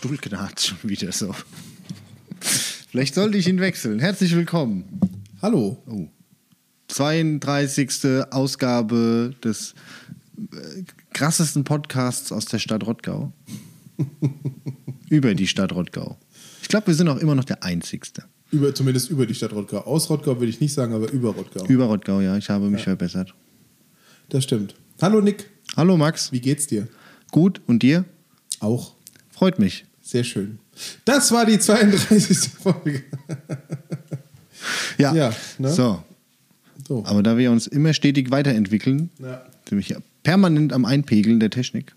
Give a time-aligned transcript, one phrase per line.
[0.00, 1.34] Stuhl knarrt schon wieder so.
[2.90, 3.98] Vielleicht sollte ich ihn wechseln.
[3.98, 4.84] Herzlich willkommen.
[5.42, 5.76] Hallo.
[5.86, 6.08] Oh.
[6.88, 8.24] 32.
[8.30, 9.74] Ausgabe des
[10.38, 13.34] äh, krassesten Podcasts aus der Stadt Rottgau.
[15.10, 16.16] über die Stadt Rottgau.
[16.62, 18.24] Ich glaube, wir sind auch immer noch der Einzigste.
[18.50, 19.80] Über, zumindest über die Stadt Rottgau.
[19.80, 21.66] Aus Rottgau würde ich nicht sagen, aber über Rottgau.
[21.66, 22.38] Über Rottgau, ja.
[22.38, 23.34] Ich habe mich verbessert.
[24.30, 24.74] Das stimmt.
[25.02, 26.32] Hallo Nick, Hallo Max.
[26.32, 26.88] wie geht's dir?
[27.30, 27.60] Gut.
[27.66, 28.06] Und dir?
[28.60, 28.94] Auch.
[29.28, 29.84] Freut mich.
[30.10, 30.58] Sehr schön.
[31.04, 32.50] Das war die 32.
[32.62, 33.04] Folge.
[34.98, 35.14] Ja.
[35.14, 35.72] Ja, ne?
[35.72, 36.02] So.
[36.88, 37.04] So.
[37.06, 39.46] Aber da wir uns immer stetig weiterentwickeln, Ja.
[39.68, 41.94] sind wir hier permanent am Einpegeln der Technik.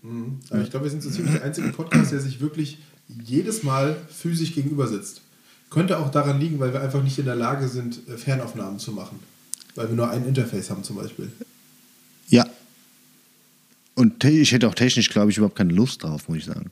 [0.50, 2.78] Aber ich glaube, wir sind so ziemlich der einzige Podcast, der sich wirklich
[3.08, 5.20] jedes Mal physisch gegenüber sitzt.
[5.70, 8.92] Könnte auch daran liegen, weil wir einfach nicht in der Lage sind, äh, Fernaufnahmen zu
[8.92, 9.18] machen.
[9.74, 11.32] Weil wir nur ein Interface haben zum Beispiel.
[12.28, 12.46] Ja.
[13.96, 16.70] Und ich hätte auch technisch, glaube ich, überhaupt keine Lust drauf, muss ich sagen.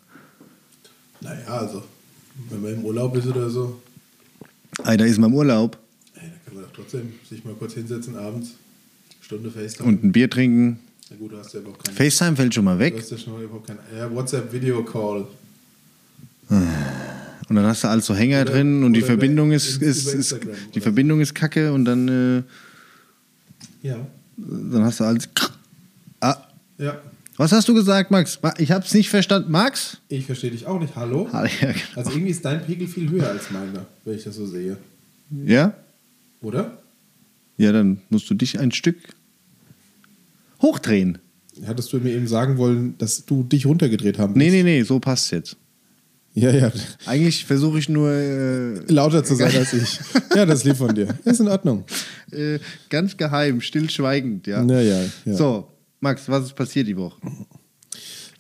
[1.22, 1.82] Naja, also,
[2.50, 3.80] wenn man im Urlaub ist oder so,
[4.84, 5.76] Ey, da ist man im Urlaub
[6.14, 8.52] ey, da kann man doch trotzdem sich mal kurz hinsetzen abends,
[9.20, 9.88] Stunde FaceTime.
[9.88, 10.78] und ein Bier trinken.
[11.10, 11.94] Na gut, du hast ja überhaupt keinen.
[11.94, 12.94] FaceTime fällt schon mal Du weg.
[12.98, 13.78] hast ja schon mal überhaupt keinen.
[13.96, 15.26] Ja, WhatsApp-Video-Call.
[17.48, 20.36] Und dann hast du alles so Hänger Oder- drin und die Verbindung ist, ist, ist
[20.74, 22.42] die Verbindung ist kacke und dann, äh,
[23.86, 23.96] Ja.
[24.36, 25.28] dann hast du alles.
[26.20, 26.36] Ah,
[26.78, 27.00] Ja.
[27.42, 28.38] Was hast du gesagt, Max?
[28.40, 29.50] Ma- Ich habe es nicht verstanden.
[29.50, 29.96] Max?
[30.08, 30.94] Ich verstehe dich auch nicht.
[30.94, 31.28] Hallo?
[31.32, 31.74] Ah, ja, genau.
[31.96, 34.76] Also irgendwie ist dein Pegel viel höher als meiner, wenn ich das so sehe.
[35.44, 35.74] ja?
[36.40, 36.78] Oder?
[37.56, 38.96] Ja, dann musst du dich ein Stück
[40.60, 41.18] hochdrehen.
[41.66, 44.98] Hattest du mir eben sagen wollen, dass du dich runtergedreht haben Nee, nee, nee, so
[45.00, 45.56] passt jetzt.
[46.34, 46.72] Ja, ja.
[47.06, 50.00] Eigentlich versuche ich nur äh, Lauter zu sein als ich.
[50.34, 51.08] Ja, das ist lieb von dir.
[51.26, 51.84] Ist in Ordnung.
[52.30, 54.64] äh, ganz geheim, stillschweigend, ja.
[54.64, 55.34] Ja, ja, ja.
[55.34, 55.68] So,
[56.02, 57.16] Max, was ist passiert die Woche?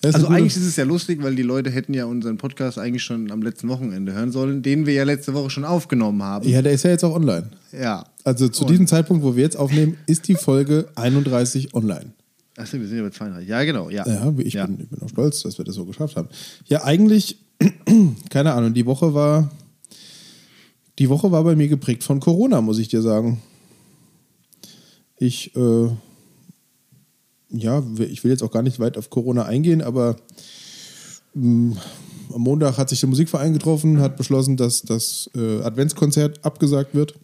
[0.04, 3.30] Also eigentlich ist es ja lustig, weil die Leute hätten ja unseren Podcast eigentlich schon
[3.30, 6.48] am letzten Wochenende hören sollen, den wir ja letzte Woche schon aufgenommen haben.
[6.48, 7.50] Ja, der ist ja jetzt auch online.
[7.70, 8.04] Ja.
[8.24, 12.12] Also zu Und- diesem Zeitpunkt, wo wir jetzt aufnehmen, ist die Folge 31 online.
[12.56, 13.48] Achso, wir sind ja bei 32.
[13.48, 14.04] Ja, genau, ja.
[14.06, 14.66] Ja, ich, ja.
[14.66, 16.28] Bin, ich bin auch stolz, dass wir das so geschafft haben.
[16.66, 17.38] Ja, eigentlich,
[18.30, 19.52] keine Ahnung, die Woche war,
[20.98, 23.40] die Woche war bei mir geprägt von Corona, muss ich dir sagen.
[25.16, 25.88] Ich, äh,
[27.52, 30.16] ja, ich will jetzt auch gar nicht weit auf Corona eingehen, aber
[31.34, 31.76] mh,
[32.32, 37.14] am Montag hat sich der Musikverein getroffen, hat beschlossen, dass das äh, Adventskonzert abgesagt wird.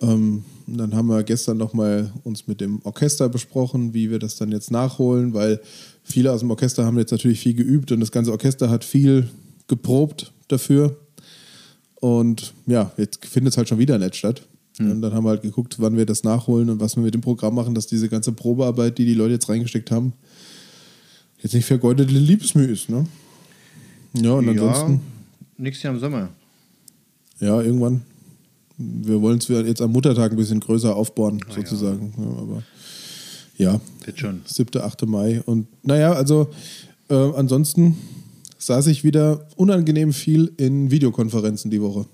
[0.00, 4.36] Ähm, und dann haben wir gestern nochmal uns mit dem Orchester besprochen, wie wir das
[4.36, 5.60] dann jetzt nachholen, weil
[6.04, 9.30] viele aus dem Orchester haben jetzt natürlich viel geübt und das ganze Orchester hat viel
[9.66, 10.96] geprobt dafür.
[11.94, 14.42] Und ja, jetzt findet es halt schon wieder nicht statt.
[14.78, 17.20] Und dann haben wir halt geguckt, wann wir das nachholen und was wir mit dem
[17.20, 20.12] Programm machen, dass diese ganze Probearbeit, die die Leute jetzt reingesteckt haben,
[21.42, 22.88] jetzt nicht vergeudete Liebesmüh ist.
[22.88, 23.06] Ne?
[24.14, 24.92] Ja, und ansonsten.
[24.92, 25.00] ja,
[25.58, 26.28] nächstes Jahr im Sommer.
[27.40, 28.02] Ja, irgendwann.
[28.76, 32.14] Wir wollen es jetzt am Muttertag ein bisschen größer aufbauen, sozusagen.
[32.16, 32.24] Ja.
[32.24, 32.62] aber
[33.56, 34.42] ja, Wird schon.
[34.44, 35.06] 7., 8.
[35.06, 35.42] Mai.
[35.44, 36.48] Und naja, also
[37.08, 37.96] äh, ansonsten
[38.58, 42.06] saß ich wieder unangenehm viel in Videokonferenzen die Woche.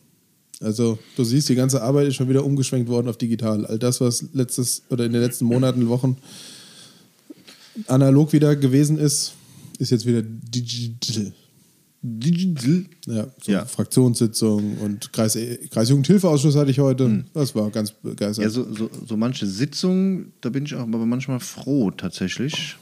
[0.61, 3.67] Also du siehst, die ganze Arbeit ist schon wieder umgeschwenkt worden auf digital.
[3.67, 6.17] All das, was letztes oder in den letzten Monaten, Wochen
[7.89, 9.35] analog wieder gewesen ist,
[9.79, 11.33] ist jetzt wieder digital.
[12.03, 12.85] Digital.
[13.07, 13.65] Ja, so Ja.
[13.65, 15.39] Fraktionssitzung und Kreis,
[15.71, 17.25] Kreisjugendhilfeausschuss hatte ich heute.
[17.33, 18.45] Das war ganz begeistert.
[18.45, 22.77] Ja, so, so, so manche Sitzungen, da bin ich auch aber manchmal froh tatsächlich,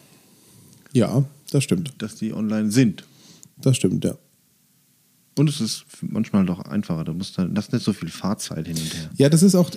[0.92, 1.92] Ja, das stimmt.
[1.98, 3.04] dass die online sind.
[3.62, 4.16] Das stimmt, ja.
[5.34, 7.04] Und es ist manchmal doch einfacher.
[7.04, 9.10] Da musst du, das ist nicht so viel Fahrzeit hin und her.
[9.16, 9.70] Ja, das ist auch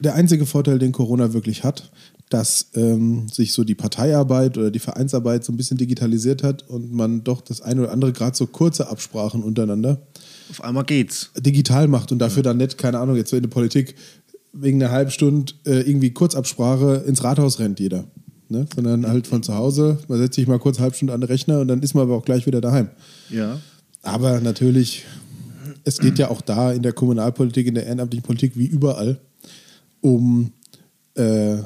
[0.00, 1.90] der einzige Vorteil, den Corona wirklich hat,
[2.30, 6.92] dass ähm, sich so die Parteiarbeit oder die Vereinsarbeit so ein bisschen digitalisiert hat und
[6.92, 10.00] man doch das eine oder andere, gerade so kurze Absprachen untereinander,
[10.50, 11.30] Auf einmal geht's.
[11.38, 13.94] digital macht und dafür dann nicht, keine Ahnung, jetzt so in der Politik
[14.54, 18.04] wegen einer halben Stunde äh, irgendwie Kurzabsprache ins Rathaus rennt jeder.
[18.48, 18.66] Ne?
[18.74, 21.26] Sondern halt von zu Hause, man setzt sich mal kurz eine halbe Stunde an den
[21.28, 22.88] Rechner und dann ist man aber auch gleich wieder daheim.
[23.30, 23.58] Ja.
[24.02, 25.04] Aber natürlich,
[25.84, 29.20] es geht ja auch da in der Kommunalpolitik, in der ehrenamtlichen Politik wie überall
[30.00, 30.52] um,
[31.14, 31.58] äh,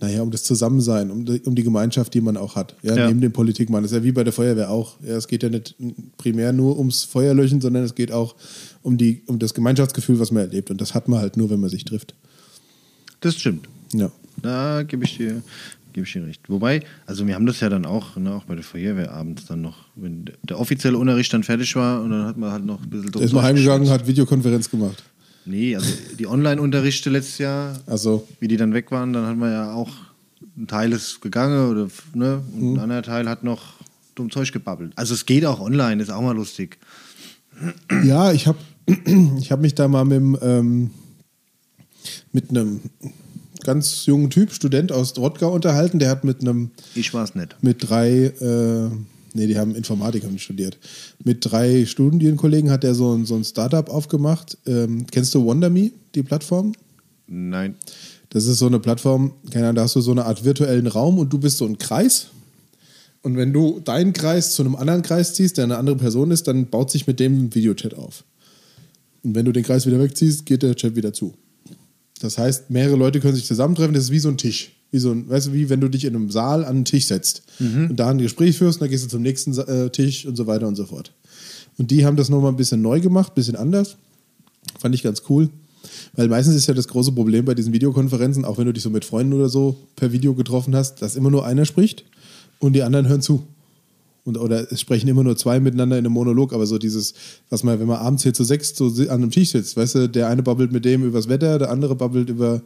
[0.00, 2.74] naja, um das Zusammensein, um die, um die Gemeinschaft, die man auch hat.
[2.82, 3.06] Ja, Ja.
[3.06, 3.82] Neben dem Politikmann.
[3.82, 4.96] Das ist ja wie bei der Feuerwehr auch.
[5.02, 5.76] Ja, es geht ja nicht
[6.16, 8.34] primär nur ums Feuerlöschen, sondern es geht auch
[8.82, 10.70] um, die, um das Gemeinschaftsgefühl, was man erlebt.
[10.70, 12.14] Und das hat man halt nur, wenn man sich trifft.
[13.20, 13.68] Das stimmt.
[13.92, 14.10] Ja.
[14.42, 15.42] Da gebe ich dir,
[15.94, 16.42] gebe ich dir recht.
[16.50, 19.62] Wobei, also wir haben das ja dann auch, ne, auch bei der Feuerwehr abends dann
[19.62, 22.90] noch, wenn der offizielle Unterricht dann fertig war und dann hat man halt noch ein
[22.90, 25.02] bisschen Der ist mal heimgegangen, hat Videokonferenz gemacht.
[25.46, 29.50] Nee, also die Online-Unterrichte letztes Jahr, Also, wie die dann weg waren, dann hat man
[29.52, 29.90] ja auch,
[30.56, 32.74] ein Teil ist gegangen oder, ne, und Mhm.
[32.74, 33.74] ein anderer Teil hat noch
[34.14, 34.92] dumm Zeug gebabbelt.
[34.96, 36.78] Also es geht auch online, ist auch mal lustig.
[38.04, 38.58] Ja, ich habe
[39.38, 40.90] ich hab mich da mal mit, ähm,
[42.32, 42.80] mit einem
[43.64, 45.98] ganz jungen Typ, Student aus Rottgau unterhalten.
[45.98, 47.56] Der hat mit einem, Ich war es nicht.
[47.62, 48.88] mit drei, äh,
[49.34, 50.78] nee, die haben Informatik haben die studiert.
[51.24, 54.56] Mit drei Studienkollegen hat er so, ein- so ein Startup aufgemacht.
[54.66, 56.72] Ähm, kennst du WonderMe, die Plattform?
[57.26, 57.74] Nein.
[58.30, 61.18] Das ist so eine Plattform, keine Ahnung, da hast du so eine Art virtuellen Raum
[61.18, 62.28] und du bist so ein Kreis.
[63.22, 66.46] Und wenn du deinen Kreis zu einem anderen Kreis ziehst, der eine andere Person ist,
[66.46, 68.24] dann baut sich mit dem ein Videochat auf.
[69.22, 71.32] Und wenn du den Kreis wieder wegziehst, geht der Chat wieder zu.
[72.20, 74.72] Das heißt, mehrere Leute können sich zusammentreffen, das ist wie so ein Tisch.
[74.90, 77.06] Wie so ein, weißt du, wie wenn du dich in einem Saal an einen Tisch
[77.06, 77.42] setzt
[77.88, 80.68] und da ein Gespräch führst, dann gehst du zum nächsten äh, Tisch und so weiter
[80.68, 81.12] und so fort.
[81.76, 83.96] Und die haben das nochmal ein bisschen neu gemacht, ein bisschen anders.
[84.78, 85.50] Fand ich ganz cool.
[86.14, 88.90] Weil meistens ist ja das große Problem bei diesen Videokonferenzen, auch wenn du dich so
[88.90, 92.04] mit Freunden oder so per Video getroffen hast, dass immer nur einer spricht
[92.60, 93.44] und die anderen hören zu.
[94.24, 97.12] Und, oder es sprechen immer nur zwei miteinander in einem Monolog, aber so dieses,
[97.50, 100.08] was man, wenn man abends hier zu sechs so an einem Tisch sitzt, weißt du,
[100.08, 102.62] der eine babbelt mit dem übers Wetter, der andere babbelt über,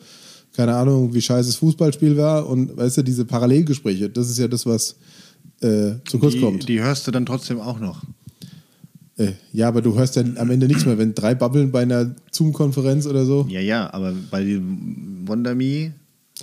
[0.55, 4.46] keine Ahnung, wie scheiße das Fußballspiel war und weißt du, diese Parallelgespräche, das ist ja
[4.46, 4.96] das, was
[5.60, 6.69] äh, zu kurz Die, kommt.
[6.69, 8.04] die hörst du dann trotzdem auch noch.
[9.16, 12.14] Äh, ja, aber du hörst dann am Ende nichts mehr, wenn drei babbeln bei einer
[12.31, 13.49] Zoom-Konferenz oder so.
[13.50, 14.61] Ja, ja, aber bei
[15.26, 15.93] WonderMe,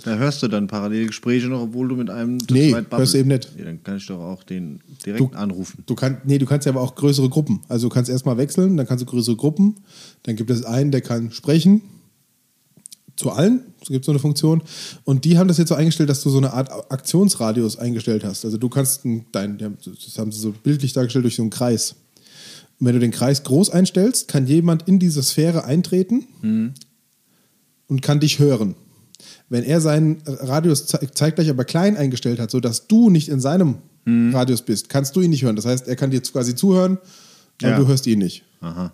[0.04, 3.18] da hörst du dann Parallelgespräche noch, obwohl du mit einem zu Nee, zweit hörst du
[3.18, 3.50] eben nicht.
[3.56, 5.82] Ja, dann kann ich doch auch den direkt anrufen.
[5.86, 7.62] Du kannst, nee, du kannst ja aber auch größere Gruppen.
[7.68, 9.76] Also du kannst erstmal wechseln, dann kannst du größere Gruppen.
[10.24, 11.82] Dann gibt es einen, der kann sprechen.
[13.16, 13.62] Zu allen.
[13.80, 14.62] Es gibt so eine Funktion.
[15.04, 18.44] Und die haben das jetzt so eingestellt, dass du so eine Art Aktionsradius eingestellt hast.
[18.44, 19.02] Also du kannst
[19.32, 21.96] dein, das haben sie so bildlich dargestellt durch so einen Kreis.
[22.78, 26.26] Und wenn du den Kreis groß einstellst, kann jemand in diese Sphäre eintreten
[27.86, 28.74] und kann dich hören.
[29.48, 33.76] Wenn er seinen Radius ze zeitgleich aber klein eingestellt hat, sodass du nicht in seinem
[34.08, 35.56] Radius bist, kannst du ihn nicht hören.
[35.56, 36.98] Das heißt, er kann dir quasi zuhören,
[37.60, 37.78] aber Ja.
[37.78, 38.44] du hörst ihn nicht.
[38.60, 38.92] Aha.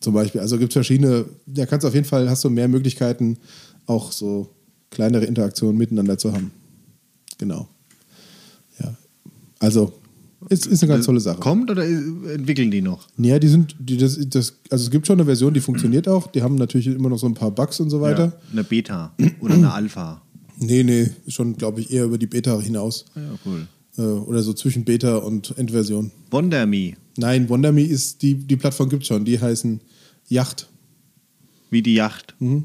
[0.00, 0.42] Zum Beispiel.
[0.42, 3.38] Also gibt es verschiedene, da kannst du auf jeden Fall, hast du mehr Möglichkeiten,
[3.86, 4.50] auch so
[4.90, 6.50] kleinere Interaktionen miteinander zu haben.
[7.38, 7.66] Genau.
[8.78, 8.94] Ja.
[9.58, 9.94] Also,
[10.48, 11.40] ist, ist eine ganz tolle Sache.
[11.40, 13.08] Kommt oder entwickeln die noch?
[13.18, 16.26] Ja, die sind, die, das, das, also es gibt schon eine Version, die funktioniert auch.
[16.28, 18.26] Die haben natürlich immer noch so ein paar Bugs und so weiter.
[18.26, 20.22] Ja, eine Beta oder eine Alpha.
[20.58, 23.06] Nee, nee, schon, glaube ich, eher über die Beta hinaus.
[23.14, 23.66] Ja, cool.
[23.98, 26.10] Äh, oder so zwischen Beta und Endversion.
[26.30, 29.24] WonderMe, Nein, WonderMe ist, die, die Plattform gibt schon.
[29.24, 29.80] Die heißen
[30.28, 30.68] Yacht.
[31.70, 32.34] wie die Yacht.
[32.38, 32.64] Mhm.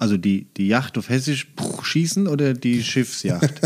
[0.00, 3.60] Also die, die Yacht auf Hessisch puh, schießen oder die Schiffsjacht?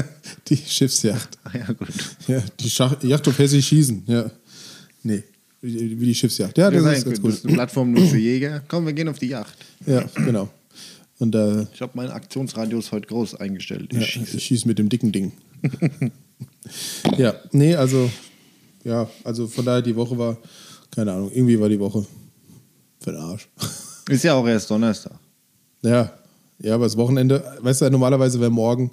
[0.48, 1.38] Die Schiffsjacht.
[1.44, 1.88] Ah, ja, gut.
[2.26, 4.04] Ja, die Schach Yacht auf Hessisch schießen.
[4.06, 4.30] Ja.
[5.02, 5.22] Nee,
[5.60, 6.56] wie die Schiffsjacht.
[6.56, 7.12] Ja, das Ja, ist gut.
[7.14, 7.30] ganz Das cool.
[7.32, 8.62] ist eine Plattform nur für Jäger.
[8.66, 9.56] Komm, wir gehen auf die Yacht.
[9.86, 10.48] Ja, genau.
[11.18, 13.90] Und äh, Ich habe meinen Aktionsradius heute groß eingestellt.
[13.92, 14.36] Ich ja, schieße.
[14.38, 15.32] ich schieße mit dem dicken Ding.
[17.18, 18.10] ja, nee, also,
[18.84, 20.38] ja, also von daher, die Woche war,
[20.90, 22.06] keine Ahnung, irgendwie war die Woche
[23.00, 23.48] für den Arsch.
[24.08, 25.18] Ist ja auch erst Donnerstag.
[25.82, 26.12] Ja,
[26.62, 28.90] ja, aber das Wochenende, weißt du, normalerweise wäre morgen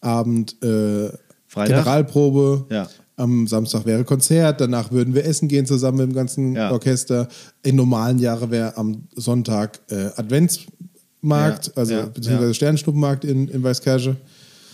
[0.00, 1.10] Abend äh?
[1.54, 2.66] Generalprobe.
[2.70, 2.88] Ja.
[3.16, 6.72] Am Samstag wäre Konzert, danach würden wir essen gehen zusammen mit dem ganzen Ja.
[6.72, 7.28] Orchester.
[7.62, 12.54] In normalen Jahren wäre am Sonntag äh, Adventsmarkt, Ja, also beziehungsweise.
[12.54, 14.16] Sternschnuppenmarkt in, in Weißkirche.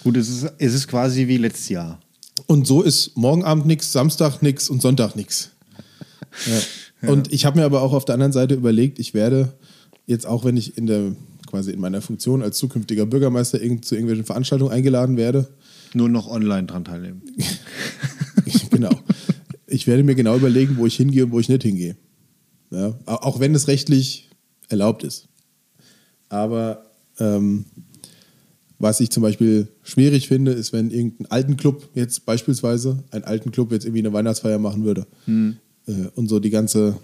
[0.05, 1.99] Gut, es ist, es ist quasi wie letztes Jahr.
[2.47, 5.51] Und so ist morgen Abend nichts, Samstag nichts und Sonntag nichts.
[7.01, 7.11] Ja.
[7.11, 9.53] Und ich habe mir aber auch auf der anderen Seite überlegt, ich werde
[10.07, 11.13] jetzt auch, wenn ich in der
[11.49, 15.49] quasi in meiner Funktion als zukünftiger Bürgermeister zu irgendwelchen Veranstaltungen eingeladen werde,
[15.95, 17.23] Nur noch online dran teilnehmen.
[18.71, 18.91] genau,
[19.67, 21.97] ich werde mir genau überlegen, wo ich hingehe und wo ich nicht hingehe.
[22.71, 24.29] Ja, au- auch wenn es rechtlich
[24.69, 25.27] erlaubt ist.
[26.29, 26.85] Aber
[27.19, 27.65] ähm,
[28.79, 33.51] was ich zum Beispiel schwierig finde, ist, wenn irgendein alten Club jetzt beispielsweise, ein alten
[33.51, 36.99] Club jetzt irgendwie eine Weihnachtsfeier machen würde äh, und so die ganze,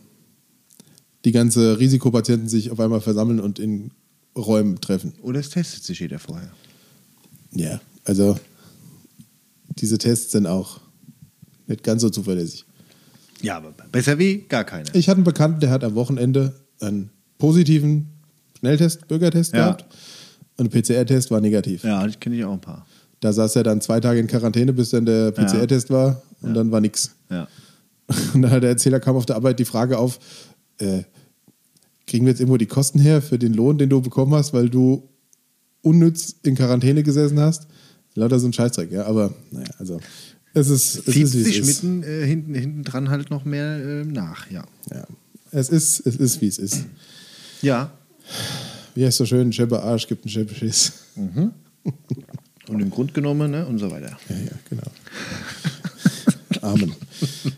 [1.25, 3.91] die ganze Risikopatienten sich auf einmal versammeln und in
[4.37, 5.13] Räumen treffen.
[5.23, 6.51] Oder es testet sich jeder vorher.
[7.53, 8.39] Ja, also
[9.79, 10.81] diese Tests sind auch
[11.67, 12.65] nicht ganz so zuverlässig.
[13.43, 14.89] Ja, aber besser wie gar keine.
[14.95, 18.09] Ich hatte einen Bekannten, der hat am Wochenende einen positiven
[18.59, 19.61] Schnelltest, Bürgertest Ja.
[19.73, 19.85] gehabt
[20.57, 21.85] und der PCR-Test war negativ.
[21.85, 22.87] Ja, ich kenne ich auch ein paar.
[23.21, 26.71] Da saß er dann zwei Tage in Quarantäne, bis dann der PCR-Test war und dann
[26.71, 27.15] war nix.
[27.31, 27.49] Ja.
[28.35, 30.19] Und dann hat der Erzähler kam auf der Arbeit die Frage auf,
[30.77, 31.05] äh,
[32.07, 34.69] kriegen wir jetzt irgendwo die Kosten her für den Lohn, den du bekommen hast, weil
[34.69, 35.09] du
[35.83, 37.67] unnütz in Quarantäne gesessen hast?
[38.15, 40.01] Lauter so ein Scheißdreck, ja, aber naja, also
[40.55, 41.83] es ist, es Zieht ist, wie es sich ist.
[41.83, 44.65] mitten äh, hinten, hinten dran halt noch mehr äh, nach, ja.
[44.93, 45.05] Ja.
[45.51, 46.85] Es ist, es ist, wie es ist.
[47.63, 47.93] Ja.
[48.95, 50.93] Wie heißt so schön, Schepper Arsch gibt einen Schepper Schiss.
[51.17, 54.17] Und im Grund genommen, ne, und so weiter.
[54.29, 54.91] Ja, ja, genau.
[56.63, 56.95] Amen.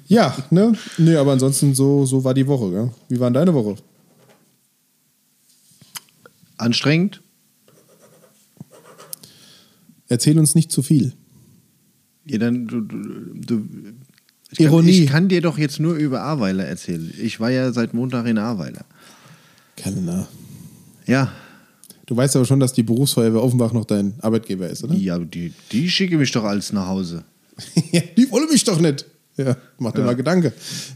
[0.09, 0.73] ja, ne?
[0.99, 2.91] Nee, aber ansonsten so, so war die Woche, gell?
[3.09, 3.77] Wie war denn deine Woche?
[6.57, 7.23] Anstrengend?
[10.09, 11.13] Erzähl uns nicht zu viel.
[12.25, 13.67] Ja, dann, du, du,
[14.51, 14.93] ich Ironie.
[14.93, 17.13] Kann, ich kann dir doch jetzt nur über Ahrweiler erzählen.
[17.21, 18.85] Ich war ja seit Montag in Ahrweiler.
[19.77, 20.01] Keine
[21.07, 21.33] Ja,
[22.07, 24.95] Du weißt aber schon, dass die Berufsfeuerwehr Offenbach noch dein Arbeitgeber ist, oder?
[24.95, 27.25] ja die, die schicke mich doch alles nach Hause.
[28.17, 29.07] Die wollen mich doch nicht.
[29.37, 30.53] Ja, mach dir mal Gedanke.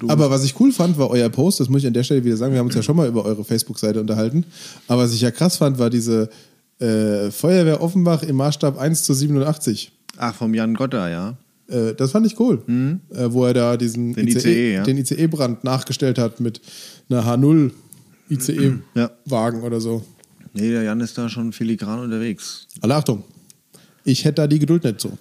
[0.09, 2.37] Aber was ich cool fand, war euer Post, das muss ich an der Stelle wieder
[2.37, 4.45] sagen, wir haben uns ja schon mal über eure Facebook-Seite unterhalten.
[4.89, 6.31] Aber was ich ja krass fand, war diese
[6.79, 9.93] äh, Feuerwehr Offenbach im Maßstab 1 zu 87.
[10.17, 11.37] Ach, vom Jan Gotter, ja.
[11.69, 12.63] Äh, das fand ich cool.
[13.11, 14.83] Äh, wo er da diesen Den ICE, ja.
[14.85, 16.61] den ICE-Brand nachgestellt hat mit
[17.09, 17.73] einer H0
[18.31, 18.37] Ja.
[18.37, 20.05] ICE-Wagen oder so.
[20.55, 22.67] Nee, der Jan ist da schon filigran unterwegs.
[22.81, 23.25] Alle Achtung.
[24.05, 25.19] Ich hätte da die Geduld nicht so.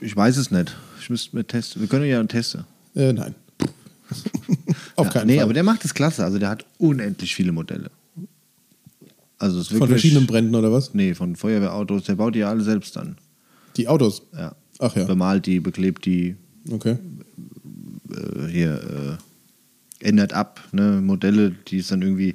[0.00, 0.74] Ich weiß es nicht.
[1.00, 1.82] Ich müsste mir testen.
[1.82, 2.64] Wir können ja testen.
[2.94, 3.34] Äh, nein.
[4.96, 5.44] Auf ja, keinen nee, Fall.
[5.44, 6.24] aber der macht es klasse.
[6.24, 7.90] Also der hat unendlich viele Modelle.
[9.38, 10.00] Also es ist Von wirklich.
[10.02, 10.94] verschiedenen Bränden oder was?
[10.94, 12.04] Nee, von Feuerwehrautos.
[12.04, 13.16] Der baut die ja alle selbst an.
[13.76, 14.22] Die Autos.
[14.36, 14.54] Ja.
[14.78, 15.04] Ach ja.
[15.04, 16.36] Bemalt die, beklebt die,
[16.70, 16.96] Okay.
[18.10, 19.18] äh, hier
[20.00, 21.00] äh, ändert ab, ne?
[21.02, 22.34] Modelle, die es dann irgendwie,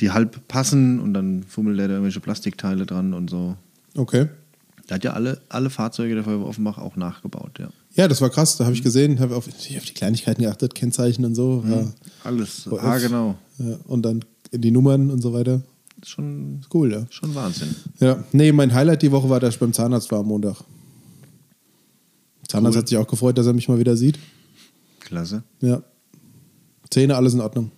[0.00, 3.56] die halb passen und dann fummelt er da irgendwelche Plastikteile dran und so.
[3.94, 4.28] Okay.
[4.88, 7.68] Der hat ja alle, alle Fahrzeuge der Feuerwehr Offenbach auch nachgebaut, ja.
[7.94, 8.56] Ja, das war krass.
[8.56, 11.64] Da habe ich gesehen, habe auf, auf die Kleinigkeiten geachtet, Kennzeichen und so.
[11.68, 11.90] Ja.
[12.24, 13.36] Alles, ah genau.
[13.58, 13.76] Ja.
[13.86, 15.60] Und dann die Nummern und so weiter.
[16.00, 17.06] Ist schon, Ist cool, ja.
[17.10, 17.74] schon Wahnsinn.
[17.98, 18.22] Ja.
[18.32, 20.56] Nee, mein Highlight die Woche war, dass ich beim Zahnarzt war am Montag.
[22.46, 22.80] Zahnarzt Cool.
[22.82, 24.18] hat sich auch gefreut, dass er mich mal wieder sieht.
[25.00, 25.42] Klasse.
[25.60, 25.82] Ja.
[26.90, 27.72] Zähne, alles in Ordnung.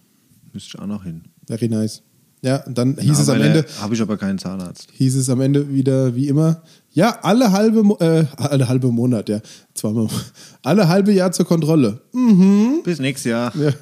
[0.52, 1.22] Müsste ich auch noch hin.
[1.46, 2.02] Very nice.
[2.42, 4.88] Ja, dann hieß es am Ende, Habe ich aber keinen Zahnarzt.
[4.92, 9.40] hieß es am Ende wieder wie immer, ja, alle halbe, äh, alle halbe Monat, ja,
[9.74, 10.08] zweimal,
[10.62, 12.00] alle halbe Jahr zur Kontrolle.
[12.12, 12.80] Mhm.
[12.82, 13.54] Bis nächstes Jahr.
[13.56, 13.72] Ja.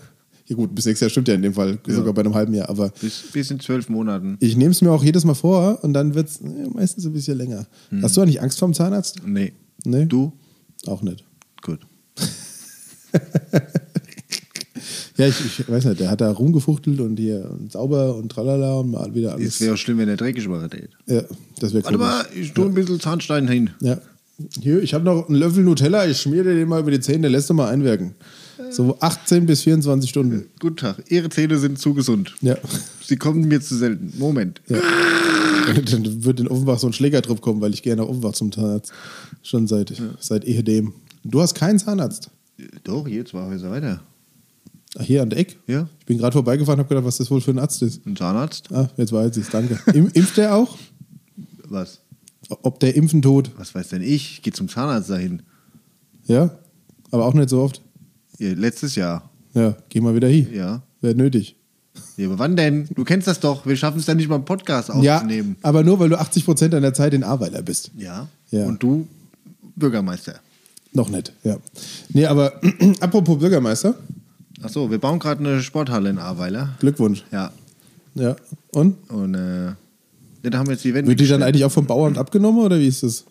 [0.47, 2.69] ja gut, bis nächstes Jahr stimmt ja in dem Fall, sogar bei einem halben Jahr,
[2.69, 4.37] aber Bis, bis in zwölf Monaten.
[4.41, 6.41] ich nehme es mir auch jedes Mal vor und dann wird es
[6.75, 7.67] meistens ein bisschen länger.
[8.03, 9.21] Hast du eigentlich Angst vor dem Zahnarzt?
[9.25, 9.53] Nee.
[9.85, 10.07] Nee?
[10.07, 10.33] Du?
[10.87, 11.25] Auch nicht.
[11.63, 11.81] Gut.
[15.19, 18.75] Ja, ich, ich weiß nicht, der hat da rumgefuchtelt und hier und sauber und tralala
[18.77, 19.57] und mal wieder alles.
[19.57, 20.71] Es wäre auch schlimm, wenn der dreckig wäre.
[21.07, 21.23] Ja,
[21.59, 22.05] das wäre Warte cool.
[22.05, 23.71] mal, ich tue ein bisschen Zahnstein hin.
[23.81, 23.99] Ja.
[24.61, 27.23] Hier, ich habe noch einen Löffel Nutella, ich schmier dir den mal über die Zähne,
[27.23, 28.15] der lässt du mal einwirken.
[28.71, 30.45] So 18 bis 24 Stunden.
[30.61, 31.03] Guten Tag.
[31.09, 32.35] Ihre Zähne sind zu gesund.
[32.41, 32.57] Ja.
[33.03, 34.13] Sie kommen mir zu selten.
[34.19, 34.61] Moment.
[34.69, 38.93] Dann wird in Offenbach so ein Schlägertrupp kommen, weil ich gehe nach Offenbach zum Zahnarzt.
[39.43, 40.93] Schon seit, seit ehedem.
[41.25, 42.31] Du hast keinen Zahnarzt.
[42.85, 44.03] Doch, hier zwei Häuser weiter.
[44.97, 45.59] Ach, hier an der Eck?
[45.67, 45.89] Ja.
[46.01, 48.07] Ich bin gerade vorbeigefahren und habe gedacht, was das wohl für ein Arzt ist.
[48.07, 48.73] Ein Zahnarzt?
[48.73, 49.79] Ah, jetzt weiß ich danke.
[49.93, 50.77] Im, impft der auch?
[51.65, 52.01] Was?
[52.49, 53.51] Ob der impfen tut?
[53.59, 54.33] Was weiß denn ich?
[54.39, 55.43] Ich gehe zum Zahnarzt dahin.
[56.25, 56.51] Ja?
[57.11, 57.83] Aber auch nicht so oft?
[58.39, 59.29] Ja, letztes Jahr.
[59.55, 60.49] Ja, geh mal wieder hin.
[60.55, 60.83] Ja.
[61.01, 61.57] Wäre nötig.
[62.17, 62.27] ja.
[62.27, 62.89] Aber wann denn?
[62.95, 63.67] Du kennst das doch.
[63.67, 65.57] Wir schaffen es ja nicht mal im Podcast Ja, aufzunehmen.
[65.63, 67.91] aber nur, weil du 80% deiner Zeit in Ahrweiler bist.
[67.99, 68.29] Ja.
[68.51, 68.65] Ja.
[68.67, 69.07] Und du
[69.77, 70.41] Bürgermeister.
[70.93, 71.59] Noch nicht, ja.
[72.11, 72.61] Nee, aber
[73.01, 73.95] apropos Bürgermeister,
[74.63, 76.71] Achso, wir bauen gerade eine Sporthalle in Ahrweiler.
[76.81, 77.25] Glückwunsch.
[77.31, 77.53] Ja.
[78.15, 78.37] Ja.
[78.73, 78.97] Und?
[79.11, 79.73] Und äh,
[80.43, 81.43] da haben wir jetzt die Wände Wird die dann gestellt.
[81.43, 83.25] eigentlich auch vom Bauamt abgenommen oder wie ist das?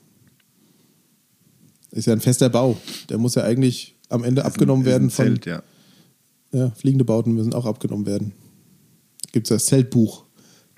[1.91, 2.77] Ist ja ein fester Bau.
[3.09, 5.25] Der muss ja eigentlich am Ende abgenommen Ist ein werden von.
[5.25, 5.63] Zelt, ja.
[6.51, 8.31] Ja, fliegende Bauten müssen auch abgenommen werden.
[9.33, 10.23] Gibt es das Zeltbuch,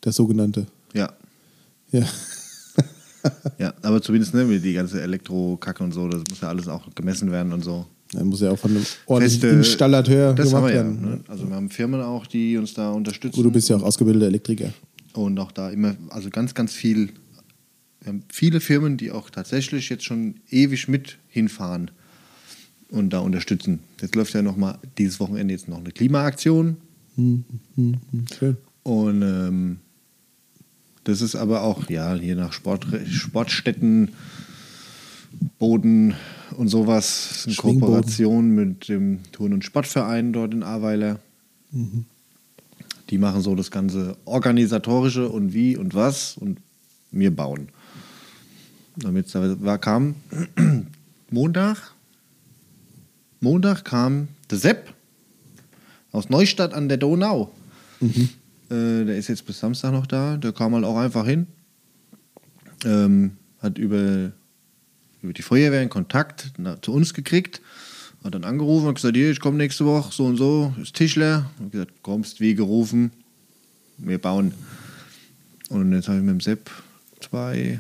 [0.01, 0.65] das sogenannte.
[0.93, 1.13] Ja.
[1.91, 2.05] Ja.
[3.57, 7.31] Ja, aber zumindest ne, die ganze Elektrokacke und so, das muss ja alles auch gemessen
[7.31, 7.85] werden und so.
[8.11, 11.01] Dann muss ja auch von einem ordentlichen Feste- Installateur das gemacht haben wir ja, werden.
[11.01, 11.19] ne?
[11.27, 13.35] Also wir haben Firmen auch, die uns da unterstützen.
[13.35, 14.73] Gut, du bist ja auch ausgebildeter Elektriker.
[15.13, 17.09] Und auch da immer, also ganz, ganz viel,
[18.01, 21.91] wir haben viele Firmen, die auch tatsächlich jetzt schon ewig mit hinfahren
[22.89, 23.79] und da unterstützen.
[24.01, 26.77] Jetzt läuft ja noch mal dieses Wochenende jetzt noch eine Klimaaktion
[27.15, 27.43] Hm,
[27.75, 28.57] hm, hm, schön.
[28.83, 29.77] und ähm,
[31.03, 34.09] das ist aber auch, ja, hier nach Sport, Sportstätten,
[35.57, 36.15] Boden
[36.57, 37.79] und sowas, in.
[37.79, 41.19] Kooperation mit dem Turn- und Sportverein dort in Ahrweiler.
[43.09, 46.59] Die machen so das ganze Organisatorische und wie und was und
[47.11, 47.69] wir bauen.
[48.95, 50.15] Damit da war, kam
[51.29, 51.93] Montag,
[53.39, 54.93] Montag kam der Sepp
[56.11, 57.51] aus Neustadt an der Donau.
[58.01, 60.37] Äh, der ist jetzt bis Samstag noch da.
[60.37, 61.47] Der kam halt auch einfach hin.
[62.85, 63.31] Ähm,
[63.61, 64.31] hat über,
[65.21, 67.61] über die Feuerwehr einen Kontakt na, zu uns gekriegt.
[68.23, 71.49] Hat dann angerufen und gesagt, hier, ich komme nächste Woche, so und so, ist Tischler.
[71.59, 73.11] Und gesagt, kommst wie gerufen,
[73.97, 74.53] wir bauen.
[75.69, 76.69] Und jetzt habe ich mit dem Sepp
[77.21, 77.79] zwei,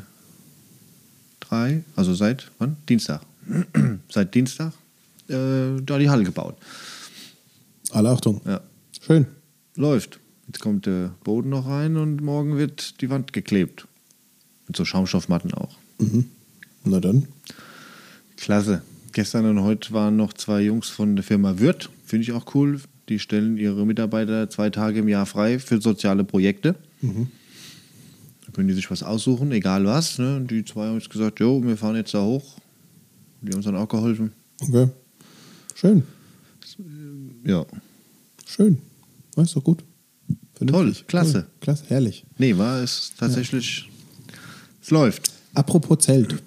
[1.39, 2.77] drei, also seit wann?
[2.87, 3.21] Dienstag.
[4.09, 4.73] seit Dienstag
[5.29, 6.55] äh, da die Halle gebaut.
[7.91, 8.41] Alle Achtung.
[8.45, 8.61] Ja.
[9.01, 9.27] Schön.
[9.75, 10.19] Läuft.
[10.47, 13.87] Jetzt kommt der Boden noch rein und morgen wird die Wand geklebt.
[14.67, 15.77] Mit so Schaumstoffmatten auch.
[16.83, 17.27] Na dann.
[18.37, 18.81] Klasse.
[19.11, 21.89] Gestern und heute waren noch zwei Jungs von der Firma Würth.
[22.05, 22.79] Finde ich auch cool.
[23.09, 26.75] Die stellen ihre Mitarbeiter zwei Tage im Jahr frei für soziale Projekte.
[27.01, 30.19] Da können die sich was aussuchen, egal was.
[30.19, 30.45] Ne?
[30.49, 32.57] Die zwei haben jetzt gesagt, jo, wir fahren jetzt da hoch.
[33.41, 34.31] Die haben uns dann auch geholfen.
[34.61, 34.89] Okay.
[35.75, 36.03] Schön.
[37.45, 37.65] Ja.
[38.45, 38.77] Schön.
[39.35, 39.83] Ja, ist doch gut.
[40.65, 41.33] Toll, klasse.
[41.33, 41.45] Toll.
[41.61, 42.25] Klasse, herrlich.
[42.37, 43.89] Nee, war es tatsächlich.
[44.81, 45.31] Es läuft.
[45.53, 46.41] Apropos Zelt.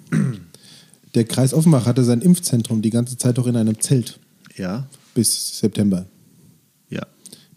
[1.15, 4.19] Der Kreis Offenbach hatte sein Impfzentrum die ganze Zeit auch in einem Zelt
[4.57, 4.87] Ja.
[5.13, 6.05] bis September.
[6.89, 7.05] Ja.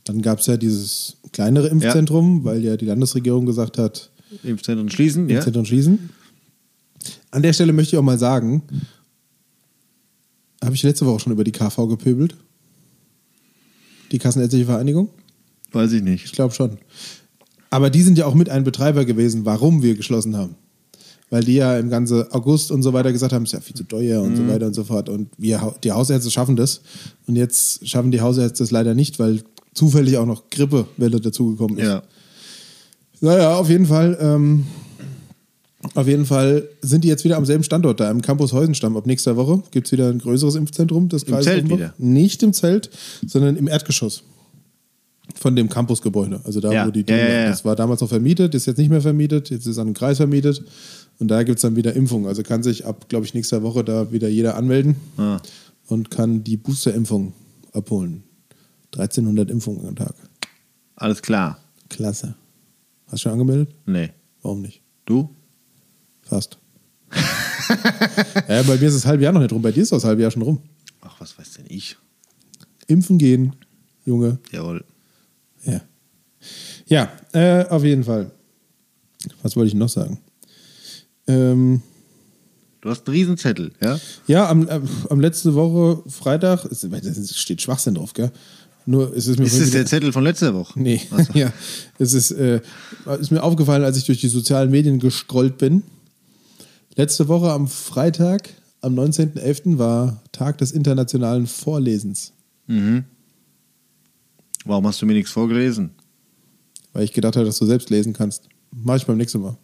[0.05, 4.11] Dann gab es ja dieses kleinere Impfzentrum, weil ja die Landesregierung gesagt hat,
[4.43, 5.29] Impfzentren schließen.
[5.29, 5.37] Ja.
[5.37, 6.11] Impfzentrum schließen.
[7.31, 8.63] An der Stelle möchte ich auch mal sagen,
[10.63, 12.37] habe ich letzte Woche schon über die KV gepöbelt?
[14.13, 15.09] Die Kassenärztliche Vereinigung?
[15.73, 16.33] Weiß ich Ich nicht.
[16.33, 16.79] glaube schon.
[17.71, 20.55] Aber die sind ja auch mit ein Betreiber gewesen, warum wir geschlossen haben.
[21.29, 23.75] Weil die ja im ganzen August und so weiter gesagt haben, es ist ja viel
[23.75, 25.09] zu teuer und so weiter und so fort.
[25.09, 26.83] Und wir, die Hausärzte schaffen das.
[27.27, 29.43] Und jetzt schaffen die Hausärzte es leider nicht, weil
[29.75, 31.87] zufällig auch noch Grippewelle dazugekommen ist.
[31.87, 32.03] Ja.
[33.21, 34.17] Naja, auf jeden Fall.
[34.21, 34.67] Ähm,
[35.95, 38.97] auf jeden Fall sind die jetzt wieder am selben Standort da, im Campus Heusenstamm.
[38.97, 41.09] Ab nächster Woche gibt es wieder ein größeres Impfzentrum.
[41.09, 41.95] Das Im Zelt wieder?
[41.99, 42.91] Nicht im Zelt,
[43.27, 44.23] sondern im Erdgeschoss
[45.35, 46.41] von dem Campusgebäude.
[46.45, 47.49] Also da, Ja, wo die ja, ja.
[47.49, 50.17] Das war damals noch vermietet, ist jetzt nicht mehr vermietet, jetzt ist an den Kreis
[50.17, 50.65] vermietet.
[51.19, 52.27] Und da gibt es dann wieder Impfung.
[52.27, 55.41] Also kann sich ab, glaube ich, nächster Woche da wieder jeder anmelden Ah.
[55.89, 57.33] und kann die Boosterimpfung
[57.73, 58.23] abholen.
[58.93, 60.15] 1300 Impfungen am Tag.
[60.95, 61.59] Alles klar.
[61.89, 62.35] Klasse.
[63.07, 63.71] Hast du schon angemeldet?
[63.87, 64.11] Nee.
[64.43, 64.83] Warum nicht?
[65.05, 65.31] Du?
[66.23, 66.59] Fast.
[68.49, 69.63] ja, bei mir ist das halbe Jahr noch nicht rum.
[69.63, 70.59] Bei dir ist das halbe Jahr schon rum.
[71.01, 71.97] Ach, was weiß denn ich?
[72.89, 73.55] Impfen gehen,
[74.05, 74.39] Junge.
[74.51, 74.85] Jawohl.
[75.65, 75.81] Ja.
[76.87, 78.31] Ja, äh, auf jeden Fall.
[79.43, 80.19] Was wollte ich noch sagen?
[81.27, 81.83] Ähm,
[82.87, 83.99] Du hast einen Riesenzettel, ja?
[84.29, 88.31] ja, am, äh, am letzte Woche, Freitag, es es steht Schwachsinn drauf, gell?
[88.85, 90.81] Nur es ist mir Ist das der Zettel von letzter Woche?
[90.81, 91.33] Nee, Ach so.
[91.35, 91.53] ja.
[91.99, 92.61] Es ist, äh,
[93.19, 95.83] ist mir aufgefallen, als ich durch die sozialen Medien gescrollt bin.
[96.95, 98.51] Letzte Woche am Freitag,
[98.83, 99.79] am 19.11.
[99.79, 102.33] war Tag des internationalen Vorlesens.
[104.65, 105.91] Warum hast du mir nichts vorgelesen?
[106.93, 108.49] Weil ich gedacht habe, dass du selbst lesen kannst.
[108.71, 109.57] Mach ich beim nächsten Mal.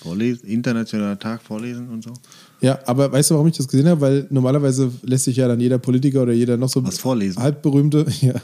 [0.00, 2.12] Vorlesen, internationaler Tag vorlesen und so.
[2.60, 4.00] Ja, aber weißt du, warum ich das gesehen habe?
[4.00, 7.42] Weil normalerweise lässt sich ja dann jeder Politiker oder jeder noch so Was vorlesen?
[7.42, 8.34] halbberühmte, ja,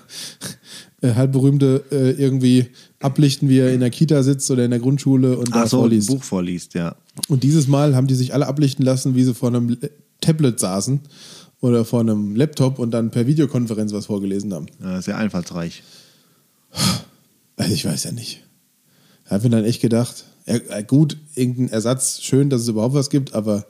[1.00, 2.66] äh, halbberühmte äh, irgendwie
[2.98, 5.76] ablichten, wie er in der Kita sitzt oder in der Grundschule und da Ach so,
[5.76, 6.08] ein vorliest.
[6.08, 6.96] Buch vorliest, ja.
[7.28, 10.58] Und dieses Mal haben die sich alle ablichten lassen, wie sie vor einem Le- Tablet
[10.58, 11.00] saßen
[11.60, 14.66] oder vor einem Laptop und dann per Videokonferenz was vorgelesen haben.
[14.82, 15.00] ja.
[15.00, 15.84] Sehr einfallsreich.
[17.56, 18.42] Also ich weiß ja nicht.
[19.24, 22.68] Da habe ich mir dann echt gedacht, ja, äh, gut, irgendein Ersatz, schön, dass es
[22.68, 23.66] überhaupt was gibt, aber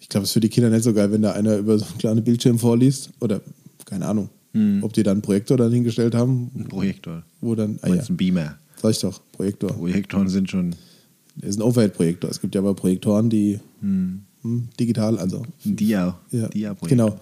[0.00, 1.84] ich glaube, es ist für die Kinder nicht so geil, wenn da einer über so
[1.86, 3.10] einen kleinen Bildschirm vorliest.
[3.20, 3.40] Oder
[3.86, 4.28] keine Ahnung,
[4.82, 7.22] ob die dann einen Projektor dann hingestellt haben, Ein Projektor.
[7.40, 8.58] wo dann, ah ja, ein Beamer.
[8.80, 9.72] sag ich doch, Projektor.
[9.72, 10.74] Projektoren sind schon
[11.36, 12.28] Das ist ein Overhead-Projektor.
[12.30, 14.22] Es gibt ja aber Projektoren, die hm,
[14.78, 16.18] digital, also ein Dia.
[16.30, 16.88] ja, Dia-Projektor.
[16.88, 17.20] genau.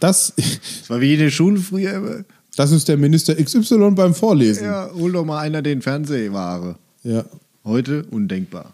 [0.00, 0.32] Das,
[0.80, 2.24] Das war wie in der Schule früher
[2.56, 4.64] das ist der Minister XY beim Vorlesen.
[4.64, 6.76] Ja, hol doch mal einer den Fernsehware.
[7.06, 7.24] Ja.
[7.64, 8.72] Heute undenkbar.